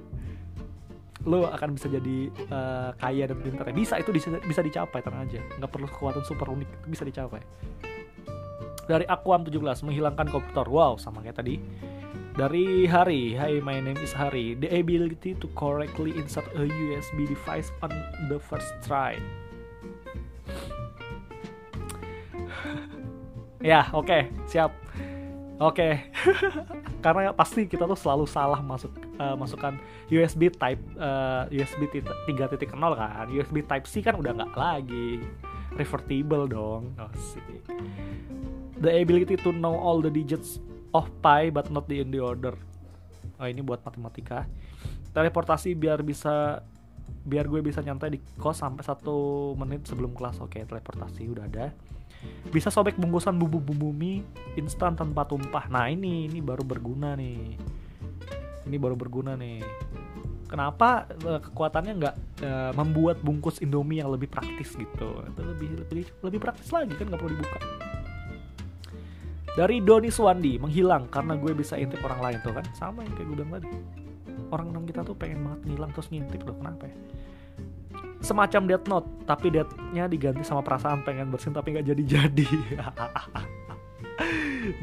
Lo 1.27 1.51
akan 1.51 1.75
bisa 1.75 1.91
jadi 1.91 2.31
uh, 2.53 2.91
kaya 3.01 3.27
dan 3.27 3.39
pintar 3.43 3.67
ya. 3.69 3.75
Bisa 3.75 3.95
itu 3.99 4.15
bisa, 4.15 4.31
bisa 4.39 4.61
dicapai 4.63 5.03
tenang 5.03 5.27
aja. 5.27 5.41
Nggak 5.59 5.71
perlu 5.71 5.87
kekuatan 5.91 6.23
super 6.23 6.47
unik 6.53 6.71
bisa 6.87 7.03
dicapai. 7.03 7.43
Dari 8.89 9.05
Aquam 9.05 9.45
17 9.45 9.85
menghilangkan 9.85 10.33
komputer 10.33 10.67
wow 10.71 10.97
sama 10.97 11.21
kayak 11.21 11.43
tadi. 11.43 11.61
Dari 12.39 12.87
Hari 12.87 13.35
Hi 13.35 13.59
my 13.59 13.83
name 13.83 13.99
is 13.99 14.15
Hari. 14.15 14.55
The 14.57 14.71
ability 14.71 15.35
to 15.43 15.51
correctly 15.59 16.15
insert 16.15 16.47
a 16.55 16.65
USB 16.65 17.27
device 17.27 17.75
on 17.83 17.91
the 18.31 18.39
first 18.39 18.71
try 18.87 19.19
ya 23.63 23.91
oke 23.91 24.07
okay, 24.07 24.23
siap. 24.47 24.73
Oke. 25.59 25.91
Okay. 25.91 25.93
karena 27.05 27.35
pasti 27.35 27.67
kita 27.67 27.83
tuh 27.83 27.99
selalu 27.99 28.31
salah 28.31 28.63
masuk 28.63 28.95
uh, 29.19 29.35
masukkan 29.35 29.75
USB 30.07 30.55
Type 30.55 30.79
uh, 30.95 31.51
USB 31.51 31.91
3.0 31.91 32.79
kan. 32.79 33.27
USB 33.27 33.67
Type 33.67 33.87
C 33.91 33.99
kan 33.99 34.15
udah 34.15 34.39
nggak 34.39 34.55
lagi. 34.55 35.19
Revertible 35.75 36.47
dong. 36.47 36.95
Oh, 36.95 37.11
sih. 37.19 37.43
the 38.79 39.03
ability 39.03 39.35
to 39.35 39.51
know 39.51 39.75
all 39.75 39.99
the 39.99 40.11
digits 40.11 40.63
of 40.95 41.11
pi 41.19 41.51
but 41.51 41.67
not 41.75 41.91
the 41.91 41.99
in 41.99 42.15
the 42.15 42.23
order. 42.23 42.55
Oh 43.43 43.47
ini 43.51 43.59
buat 43.59 43.83
matematika. 43.83 44.47
Teleportasi 45.11 45.75
biar 45.75 46.07
bisa 46.07 46.63
biar 47.27 47.51
gue 47.51 47.59
bisa 47.61 47.83
nyantai 47.83 48.15
di 48.15 48.19
kos 48.39 48.63
sampai 48.63 48.87
satu 48.87 49.53
menit 49.59 49.91
sebelum 49.91 50.15
kelas. 50.15 50.39
Oke 50.39 50.63
teleportasi 50.63 51.27
udah 51.27 51.51
ada 51.51 51.75
bisa 52.49 52.73
sobek 52.73 52.97
bungkusan 52.97 53.37
bumbu-bumbu 53.37 53.93
mie 53.93 54.25
instan 54.57 54.97
tanpa 54.97 55.29
tumpah. 55.29 55.69
Nah 55.69 55.87
ini 55.93 56.27
ini 56.27 56.41
baru 56.41 56.65
berguna 56.65 57.15
nih. 57.15 57.57
Ini 58.69 58.77
baru 58.77 58.97
berguna 58.97 59.37
nih. 59.37 59.61
Kenapa 60.49 61.05
uh, 61.29 61.41
kekuatannya 61.45 61.93
nggak 62.01 62.17
uh, 62.41 62.73
membuat 62.73 63.21
bungkus 63.21 63.61
Indomie 63.61 64.01
yang 64.01 64.09
lebih 64.09 64.33
praktis 64.33 64.73
gitu? 64.73 65.09
Itu 65.29 65.41
lebih 65.45 65.85
lebih 65.85 66.05
lebih 66.25 66.41
praktis 66.41 66.73
lagi 66.73 66.97
kan 66.97 67.13
nggak 67.13 67.21
perlu 67.21 67.33
dibuka. 67.37 67.61
Dari 69.53 69.83
Doni 69.83 70.09
Suwandi 70.09 70.57
menghilang 70.57 71.11
karena 71.11 71.35
gue 71.37 71.53
bisa 71.53 71.77
intip 71.77 72.01
orang 72.01 72.21
lain. 72.23 72.39
Tuh 72.41 72.55
kan 72.57 72.65
sama 72.73 73.05
yang 73.05 73.13
kayak 73.13 73.27
gue 73.29 73.37
bilang 73.37 73.53
tadi. 73.61 73.69
Orang-orang 74.49 74.85
kita 74.89 75.05
tuh 75.05 75.13
pengen 75.13 75.45
banget 75.45 75.61
ngilang 75.69 75.91
terus 75.93 76.09
ngintip. 76.09 76.41
Loh 76.49 76.57
kenapa 76.57 76.89
ya 76.89 76.97
semacam 78.19 78.63
Death 78.67 78.87
Note 78.91 79.09
tapi 79.25 79.53
deathnya 79.53 80.11
diganti 80.11 80.43
sama 80.43 80.63
perasaan 80.63 81.07
pengen 81.07 81.31
bersin 81.31 81.55
tapi 81.55 81.75
nggak 81.75 81.87
jadi-jadi. 81.95 82.49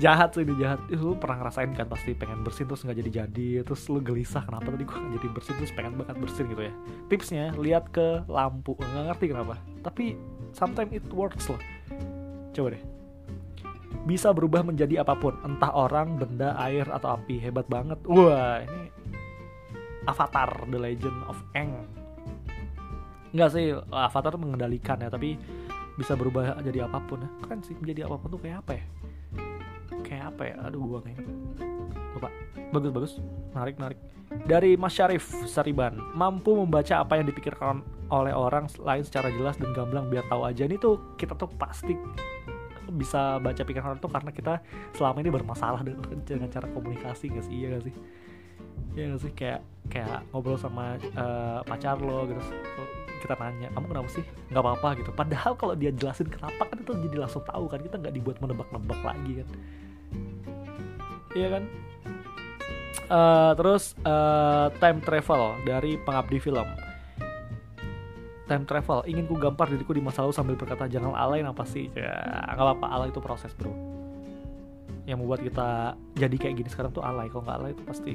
Jahat 0.04 0.34
sih 0.34 0.42
ini 0.42 0.58
jahat. 0.58 0.82
Lu 0.90 1.14
pernah 1.14 1.46
ngerasain 1.46 1.70
kan 1.78 1.86
pasti 1.86 2.18
pengen 2.18 2.42
bersin 2.42 2.66
terus 2.66 2.82
nggak 2.82 3.06
jadi-jadi 3.06 3.62
terus 3.62 3.86
lu 3.92 4.02
gelisah 4.02 4.42
kenapa 4.42 4.74
tadi 4.74 4.82
gua 4.88 4.98
jadi 5.14 5.28
bersin 5.30 5.56
terus 5.62 5.72
pengen 5.76 5.94
banget 6.00 6.18
bersin 6.18 6.46
gitu 6.50 6.64
ya. 6.66 6.74
Tipsnya 7.12 7.46
lihat 7.60 7.94
ke 7.94 8.26
lampu. 8.26 8.74
Nggak 8.80 9.04
ngerti 9.14 9.26
kenapa 9.30 9.54
tapi 9.86 10.18
sometimes 10.56 10.90
it 10.96 11.06
works 11.14 11.52
loh. 11.52 11.62
Coba 12.56 12.74
deh. 12.74 12.84
Bisa 14.10 14.34
berubah 14.34 14.66
menjadi 14.66 15.06
apa 15.06 15.14
pun 15.18 15.38
entah 15.46 15.70
orang 15.76 16.18
benda 16.18 16.58
air 16.58 16.88
atau 16.90 17.20
api. 17.20 17.38
Hebat 17.38 17.70
banget. 17.70 18.00
Wah 18.10 18.64
ini 18.66 18.90
Avatar 20.10 20.66
The 20.70 20.80
Legend 20.82 21.20
of 21.30 21.38
Aang 21.54 22.05
Enggak 23.36 23.52
sih, 23.52 23.76
Avatar 23.92 24.40
mengendalikan 24.40 24.96
ya, 25.04 25.12
tapi 25.12 25.36
bisa 26.00 26.16
berubah 26.16 26.56
jadi 26.64 26.88
apa 26.88 27.04
pun 27.04 27.20
ya. 27.20 27.30
Keren 27.44 27.60
sih 27.68 27.76
menjadi 27.76 28.08
apa 28.08 28.16
pun 28.16 28.28
tuh 28.32 28.40
kayak 28.40 28.64
apa 28.64 28.74
ya? 28.80 28.86
apa 30.36 30.42
ya? 30.52 30.56
Aduh 30.68 30.82
gua 30.84 31.00
nggak 31.00 31.14
ingat. 31.16 31.26
Lupa. 32.18 32.30
Bagus 32.74 32.92
bagus. 32.92 33.14
Menarik 33.56 33.76
menarik. 33.80 34.00
Dari 34.50 34.72
Mas 34.76 34.94
Syarif 34.98 35.24
Sariban 35.48 35.96
mampu 36.18 36.58
membaca 36.58 37.00
apa 37.00 37.16
yang 37.16 37.30
dipikirkan 37.30 37.86
oleh 38.12 38.34
orang 38.34 38.68
lain 38.82 39.04
secara 39.06 39.32
jelas 39.32 39.56
dan 39.56 39.72
gamblang 39.72 40.12
biar 40.12 40.26
tahu 40.28 40.44
aja. 40.44 40.68
Ini 40.68 40.76
tuh 40.82 41.16
kita 41.16 41.38
tuh 41.38 41.48
pasti 41.56 41.96
bisa 42.96 43.42
baca 43.42 43.62
pikiran 43.64 43.96
orang 43.96 44.02
tuh 44.02 44.12
karena 44.12 44.32
kita 44.32 44.54
selama 44.96 45.20
ini 45.24 45.30
bermasalah 45.32 45.82
dengan 46.28 46.50
cara 46.52 46.68
komunikasi 46.70 47.32
gak 47.32 47.46
sih? 47.48 47.56
Iya 47.64 47.68
gak 47.80 47.84
sih? 47.88 47.94
Iya 48.96 49.04
gak 49.16 49.22
sih? 49.22 49.32
Kayak 49.32 49.60
kayak 49.88 50.20
ngobrol 50.34 50.58
sama 50.60 50.98
uh, 51.16 51.62
pacar 51.64 52.02
lo 52.02 52.28
gitu 52.28 52.42
kita 53.26 53.36
nanya 53.42 53.68
kamu 53.74 53.86
kenapa 53.90 54.10
sih? 54.14 54.24
Nggak 54.54 54.64
apa-apa 54.64 54.88
gitu. 55.02 55.10
Padahal 55.12 55.54
kalau 55.58 55.74
dia 55.74 55.90
jelasin 55.90 56.30
kenapa 56.30 56.62
kan 56.70 56.78
itu 56.78 56.94
jadi 57.10 57.18
langsung 57.26 57.42
tahu 57.42 57.66
kan 57.66 57.82
kita 57.82 57.98
nggak 57.98 58.14
dibuat 58.14 58.38
menebak-nebak 58.38 59.00
lagi 59.02 59.32
kan. 59.42 59.48
Iya 61.36 61.48
kan? 61.52 61.64
Uh, 63.06 63.52
terus 63.60 63.94
uh, 64.08 64.72
time 64.78 65.02
travel 65.04 65.58
dari 65.66 65.98
pengabdi 66.00 66.38
film. 66.40 66.66
Time 68.46 68.66
travel 68.70 69.02
ingin 69.10 69.26
ku 69.26 69.36
gampar 69.42 69.74
diriku 69.74 69.92
di 69.92 70.06
masa 70.06 70.22
lalu 70.22 70.34
sambil 70.38 70.54
berkata 70.54 70.86
jangan 70.86 71.18
alay 71.18 71.42
apa 71.42 71.66
sih 71.66 71.90
ya 71.98 72.14
nggak 72.54 72.62
apa-apa 72.62 72.88
alay 72.94 73.10
itu 73.10 73.22
proses 73.22 73.52
bro. 73.58 73.74
Yang 75.10 75.18
membuat 75.22 75.42
kita 75.42 75.98
jadi 76.14 76.36
kayak 76.38 76.56
gini 76.62 76.70
sekarang 76.70 76.94
tuh 76.94 77.02
alay 77.02 77.26
kalau 77.30 77.46
nggak 77.46 77.58
alay 77.58 77.72
itu 77.74 77.84
pasti 77.86 78.14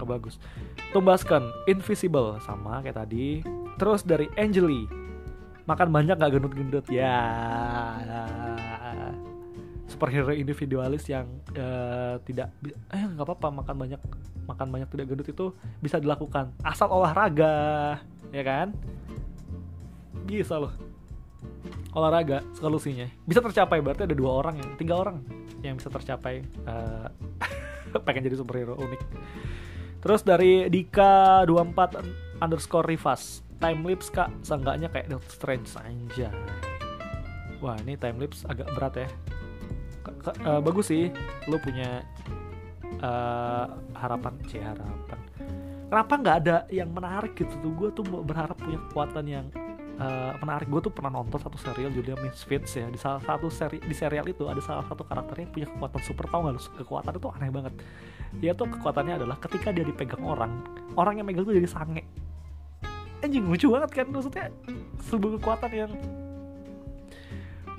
nggak 0.00 0.08
bagus. 0.08 0.40
Tumbaskan 0.96 1.52
invisible 1.68 2.40
sama 2.40 2.80
kayak 2.80 3.04
tadi. 3.04 3.44
Terus 3.76 4.00
dari 4.00 4.32
Angeli 4.40 4.88
makan 5.68 5.88
banyak 5.94 6.16
gak 6.18 6.32
gendut-gendut? 6.34 6.84
Ya. 6.88 7.20
Superhero 9.86 10.32
individualis 10.32 11.04
yang 11.06 11.28
uh, 11.54 12.16
tidak 12.24 12.50
eh 12.90 13.04
nggak 13.04 13.26
apa-apa 13.26 13.48
makan 13.62 13.76
banyak 13.76 14.00
makan 14.48 14.66
banyak 14.70 14.88
tidak 14.90 15.06
gendut 15.12 15.28
itu 15.28 15.46
bisa 15.78 16.00
dilakukan. 16.00 16.56
Asal 16.64 16.88
olahraga 16.90 18.00
ya 18.32 18.42
kan? 18.42 18.72
Bisa 20.24 20.56
loh. 20.56 20.72
Olahraga 21.92 22.42
solusinya. 22.56 23.06
Bisa 23.26 23.42
tercapai 23.42 23.82
berarti 23.82 24.06
ada 24.06 24.14
dua 24.14 24.42
orang 24.42 24.62
yang 24.62 24.70
tiga 24.78 24.94
orang 24.98 25.22
yang 25.60 25.76
bisa 25.76 25.92
tercapai 25.92 26.46
uh, 26.64 27.08
pengen 28.06 28.24
jadi 28.30 28.36
superhero 28.38 28.78
unik 28.80 29.00
terus 30.00 30.24
dari 30.24 30.66
Dika 30.72 31.44
24 31.44 32.40
underscore 32.40 32.88
Rivas 32.88 33.44
time 33.60 33.84
lapse 33.84 34.08
kak. 34.08 34.32
Seenggaknya 34.40 34.88
kayak 34.88 35.12
Doctor 35.12 35.32
Strange 35.32 35.68
aja 35.76 36.32
wah 37.60 37.76
ini 37.84 37.94
time 38.00 38.18
lapse 38.18 38.42
agak 38.48 38.66
berat 38.74 39.06
ya. 39.06 39.08
Uh, 40.42 40.60
bagus 40.64 40.88
sih. 40.88 41.12
Lo 41.46 41.60
punya 41.60 42.02
uh, 43.04 43.68
harapan 43.94 44.34
c 44.48 44.58
harapan. 44.58 45.20
Kenapa 45.92 46.12
nggak 46.16 46.36
ada 46.44 46.56
yang 46.72 46.90
menarik 46.90 47.36
gitu 47.36 47.52
tuh? 47.60 47.72
Gue 47.76 47.88
tuh 47.92 48.04
berharap 48.04 48.56
punya 48.56 48.80
kekuatan 48.88 49.24
yang 49.28 49.46
uh, 50.00 50.32
menarik 50.40 50.66
gue 50.66 50.80
tuh 50.88 50.92
pernah 50.92 51.12
nonton 51.12 51.36
satu 51.36 51.60
serial 51.60 51.92
judulnya 51.92 52.18
Misfits 52.24 52.72
ya. 52.74 52.88
Di 52.88 52.96
salah 52.96 53.20
satu 53.20 53.52
seri 53.52 53.78
di 53.78 53.94
serial 53.94 54.26
itu 54.26 54.48
ada 54.48 54.58
salah 54.64 54.82
satu 54.88 55.04
karakternya 55.04 55.52
punya 55.52 55.66
kekuatan 55.68 56.00
super 56.02 56.26
tau 56.26 56.48
gak 56.48 56.56
lu? 56.56 56.60
Kekuatan 56.80 57.12
itu 57.20 57.28
aneh 57.36 57.50
banget. 57.52 57.74
Dia 58.40 58.52
tuh 58.56 58.66
kekuatannya 58.72 59.14
adalah 59.20 59.36
ketika 59.38 59.70
dia 59.70 59.84
dipegang 59.84 60.24
orang 60.24 60.64
orang 60.96 61.20
yang 61.20 61.26
megang 61.28 61.44
tuh 61.44 61.54
jadi 61.54 61.68
sange. 61.68 62.02
Anjing 63.20 63.44
lucu 63.44 63.68
banget 63.68 63.90
kan? 63.92 64.06
Maksudnya 64.08 64.48
sebuah 65.12 65.36
kekuatan 65.38 65.70
yang 65.76 65.92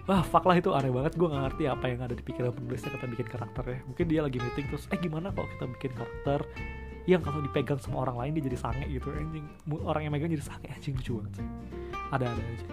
wah 0.05 0.21
fuck 0.21 0.45
lah 0.45 0.61
itu 0.61 0.69
aneh 0.71 0.93
banget. 0.93 1.17
Gue 1.17 1.27
gak 1.33 1.41
ngerti 1.49 1.63
apa 1.65 1.85
yang 1.89 1.99
ada 2.05 2.13
di 2.13 2.21
pikiran 2.21 2.53
penulisnya 2.53 2.93
kita 2.93 3.05
bikin 3.09 3.27
karakter 3.27 3.63
ya 3.65 3.79
mungkin 3.89 4.05
dia 4.05 4.21
lagi 4.21 4.37
meeting 4.37 4.65
terus 4.69 4.85
eh 4.93 4.99
gimana 5.01 5.33
kalau 5.33 5.47
kita 5.57 5.65
bikin 5.77 5.91
karakter 5.97 6.39
yang 7.11 7.23
kalau 7.23 7.43
dipegang 7.43 7.79
sama 7.79 8.07
orang 8.07 8.17
lain 8.17 8.31
dia 8.39 8.43
jadi 8.47 8.57
sange 8.59 8.85
gitu. 8.87 9.11
Anjing 9.11 9.45
orang 9.83 10.01
yang 10.07 10.13
megang 10.15 10.31
jadi 10.31 10.45
sange 10.45 10.67
anjing 10.71 10.95
lucu 10.95 11.19
banget 11.19 11.33
sih. 11.41 11.47
Ada 12.11 12.25
ada 12.27 12.41
aja. 12.41 12.65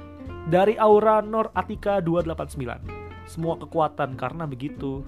Dari 0.49 0.75
Aura 0.81 1.21
Nur 1.21 1.53
Atika 1.53 2.01
289 2.01 3.29
semua 3.29 3.55
kekuatan 3.61 4.17
karena 4.17 4.49
begitu. 4.49 5.05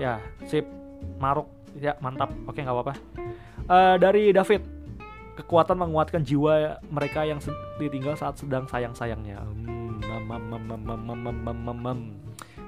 Ya 0.00 0.18
sip. 0.50 0.66
Maruk. 1.22 1.46
Ya 1.78 1.94
mantap. 2.02 2.34
Oke 2.50 2.64
nggak 2.64 2.74
apa-apa. 2.74 2.94
Uh, 3.68 3.96
dari 4.00 4.34
David. 4.34 4.64
Kekuatan 5.32 5.80
menguatkan 5.80 6.20
jiwa 6.28 6.76
mereka 6.92 7.24
yang 7.24 7.40
ditinggal 7.80 8.20
saat 8.20 8.36
sedang 8.36 8.68
sayang-sayangnya. 8.68 9.40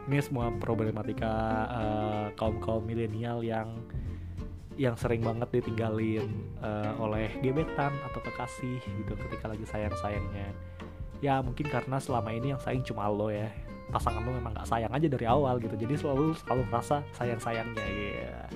Ini 0.04 0.20
semua 0.24 0.48
problematika 0.56 1.32
uh, 1.68 2.26
kaum 2.40 2.56
kaum 2.64 2.84
milenial 2.88 3.44
yang 3.44 3.84
yang 4.74 4.98
sering 4.98 5.22
banget 5.22 5.48
ditinggalin 5.54 6.26
uh, 6.58 6.98
oleh 6.98 7.30
gebetan 7.38 7.94
atau 8.10 8.20
kekasih 8.22 8.82
gitu 8.82 9.12
ketika 9.26 9.46
lagi 9.50 9.64
sayang-sayangnya. 9.66 10.50
Ya 11.22 11.38
mungkin 11.40 11.70
karena 11.70 12.02
selama 12.02 12.34
ini 12.34 12.52
yang 12.52 12.60
sayang 12.60 12.82
cuma 12.82 13.06
lo 13.06 13.30
ya. 13.30 13.48
Pasangan 13.92 14.24
lo 14.26 14.34
memang 14.34 14.56
gak 14.56 14.66
sayang 14.66 14.90
aja 14.90 15.06
dari 15.06 15.26
awal 15.30 15.62
gitu. 15.62 15.78
Jadi 15.78 15.94
selalu 15.94 16.34
selalu 16.42 16.62
merasa 16.68 17.06
sayang-sayangnya 17.14 17.86
ya 17.86 18.02
yeah. 18.18 18.46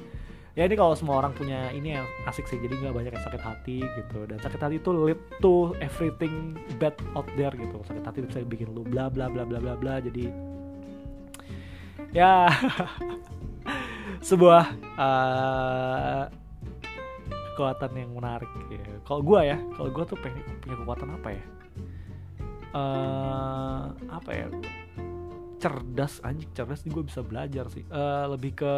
ya 0.58 0.62
ini 0.66 0.74
kalau 0.74 0.98
semua 0.98 1.22
orang 1.22 1.30
punya 1.38 1.70
ini 1.70 1.94
yang 1.94 2.06
asik 2.26 2.50
sih. 2.50 2.58
Jadi 2.58 2.74
nggak 2.82 2.94
banyak 2.98 3.12
yang 3.14 3.24
sakit 3.24 3.42
hati 3.42 3.78
gitu. 3.86 4.18
Dan 4.26 4.42
sakit 4.42 4.58
hati 4.58 4.76
itu 4.82 4.90
lead 4.90 5.20
to 5.38 5.70
everything 5.78 6.58
bad 6.82 6.98
out 7.14 7.30
there 7.38 7.54
gitu. 7.54 7.78
Sakit 7.86 8.02
hati 8.02 8.18
bisa 8.26 8.42
bikin 8.42 8.74
lu 8.74 8.82
bla 8.82 9.06
bla 9.06 9.30
bla 9.30 9.46
bla 9.46 9.62
bla 9.62 9.78
bla. 9.78 10.02
Jadi 10.02 10.26
ya 12.10 12.50
sebuah 14.22 14.64
uh, 14.98 16.24
kekuatan 17.58 17.90
yang 17.98 18.14
menarik 18.14 18.46
ya. 18.70 18.78
Kalau 19.02 19.22
gue 19.26 19.40
ya, 19.42 19.58
kalau 19.74 19.88
gue 19.90 20.04
tuh 20.06 20.18
pengen 20.22 20.42
punya 20.62 20.76
kekuatan 20.78 21.08
apa 21.10 21.28
ya? 21.34 21.44
Uh, 22.70 23.84
apa 24.14 24.30
ya? 24.30 24.46
Cerdas 25.58 26.22
anjing 26.22 26.50
cerdas 26.54 26.86
nih 26.86 26.92
gue 26.94 27.04
bisa 27.06 27.20
belajar 27.26 27.66
sih. 27.74 27.82
Uh, 27.90 28.30
lebih 28.30 28.54
ke 28.54 28.74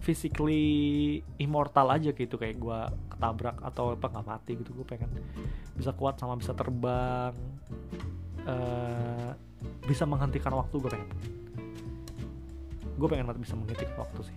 physically 0.00 1.20
immortal 1.36 1.92
aja 1.92 2.12
gitu 2.12 2.40
kayak 2.40 2.56
gue 2.56 2.80
ketabrak 3.12 3.56
atau 3.60 3.92
apa 3.92 4.06
nggak 4.08 4.26
mati 4.26 4.52
gitu 4.56 4.72
gue 4.72 4.86
pengen 4.88 5.12
bisa 5.76 5.92
kuat 5.92 6.16
sama 6.16 6.40
bisa 6.40 6.56
terbang 6.56 7.36
uh, 8.48 9.36
bisa 9.84 10.08
menghentikan 10.08 10.56
waktu 10.56 10.74
gue 10.80 10.90
pengen 10.96 11.10
gue 13.00 13.08
pengen 13.08 13.24
banget 13.24 13.40
bisa 13.40 13.54
mengetik 13.56 13.88
waktu 13.96 14.20
sih. 14.28 14.36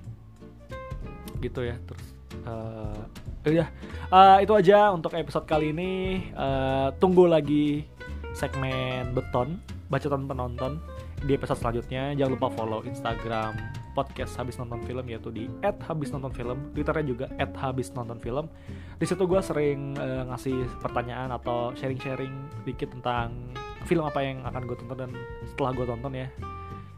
Gitu 1.44 1.60
ya 1.68 1.76
terus 1.84 2.06
uh, 2.48 3.04
ya 3.44 3.68
uh, 4.08 4.40
itu 4.40 4.56
aja 4.56 4.96
untuk 4.96 5.12
episode 5.20 5.44
kali 5.44 5.76
ini. 5.76 6.32
Uh, 6.32 6.96
tunggu 7.04 7.28
lagi 7.28 7.84
segmen 8.32 9.12
beton 9.12 9.60
bacotan 9.92 10.26
penonton 10.26 10.80
di 11.28 11.36
episode 11.36 11.60
selanjutnya. 11.60 12.16
Jangan 12.16 12.32
lupa 12.40 12.48
follow 12.56 12.80
Instagram 12.88 13.84
podcast 13.94 14.34
habis 14.42 14.58
nonton 14.58 14.82
film 14.84 15.06
yaitu 15.06 15.30
di 15.30 15.46
@habis 15.62 16.10
nonton 16.10 16.34
film 16.34 16.58
twitternya 16.74 17.06
juga 17.06 17.26
@habis 17.38 17.94
nonton 17.94 18.18
film 18.18 18.50
di 18.98 19.06
situ 19.06 19.24
gue 19.30 19.38
sering 19.40 19.94
uh, 20.02 20.26
ngasih 20.34 20.66
pertanyaan 20.82 21.30
atau 21.30 21.72
sharing-sharing 21.78 22.34
dikit 22.66 22.90
tentang 22.90 23.54
film 23.86 24.04
apa 24.04 24.20
yang 24.26 24.42
akan 24.44 24.66
gue 24.66 24.78
tonton 24.82 24.98
dan 24.98 25.12
setelah 25.46 25.72
gue 25.78 25.86
tonton 25.86 26.14
ya. 26.18 26.28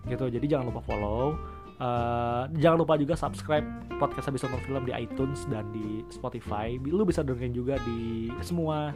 Gitu 0.07 0.25
jadi 0.39 0.45
jangan 0.47 0.71
lupa 0.71 0.81
follow 0.87 1.35
Uh, 1.75 2.47
jangan 2.55 2.87
lupa 2.87 2.95
juga 2.95 3.19
subscribe 3.19 3.67
podcast 3.99 4.31
habis 4.31 4.47
nonton 4.47 4.63
film 4.63 4.83
di 4.87 4.93
iTunes 4.95 5.43
dan 5.51 5.67
di 5.75 6.03
Spotify. 6.07 6.79
Lu 6.79 7.03
bisa 7.03 7.19
dengerin 7.19 7.51
juga 7.51 7.75
di 7.83 8.31
semua 8.39 8.95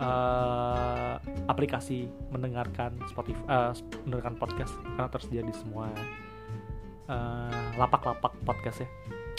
uh, 0.00 1.20
aplikasi 1.48 2.08
mendengarkan 2.32 2.96
Spotify, 3.12 3.44
uh, 3.52 3.72
mendengarkan 4.08 4.34
podcast 4.40 4.72
karena 4.96 5.08
tersedia 5.12 5.42
di 5.44 5.54
semua 5.54 5.92
lapak-lapak 7.78 8.34
uh, 8.34 8.42
podcast 8.42 8.82
ya. 8.82 8.88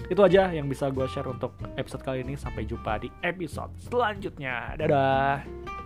Itu 0.07 0.23
aja 0.23 0.55
yang 0.55 0.71
bisa 0.71 0.87
gue 0.87 1.03
share 1.11 1.27
untuk 1.27 1.51
episode 1.75 1.99
kali 1.99 2.23
ini. 2.23 2.39
Sampai 2.39 2.63
jumpa 2.63 3.01
di 3.03 3.11
episode 3.25 3.75
selanjutnya. 3.81 4.77
Dadah. 4.79 5.76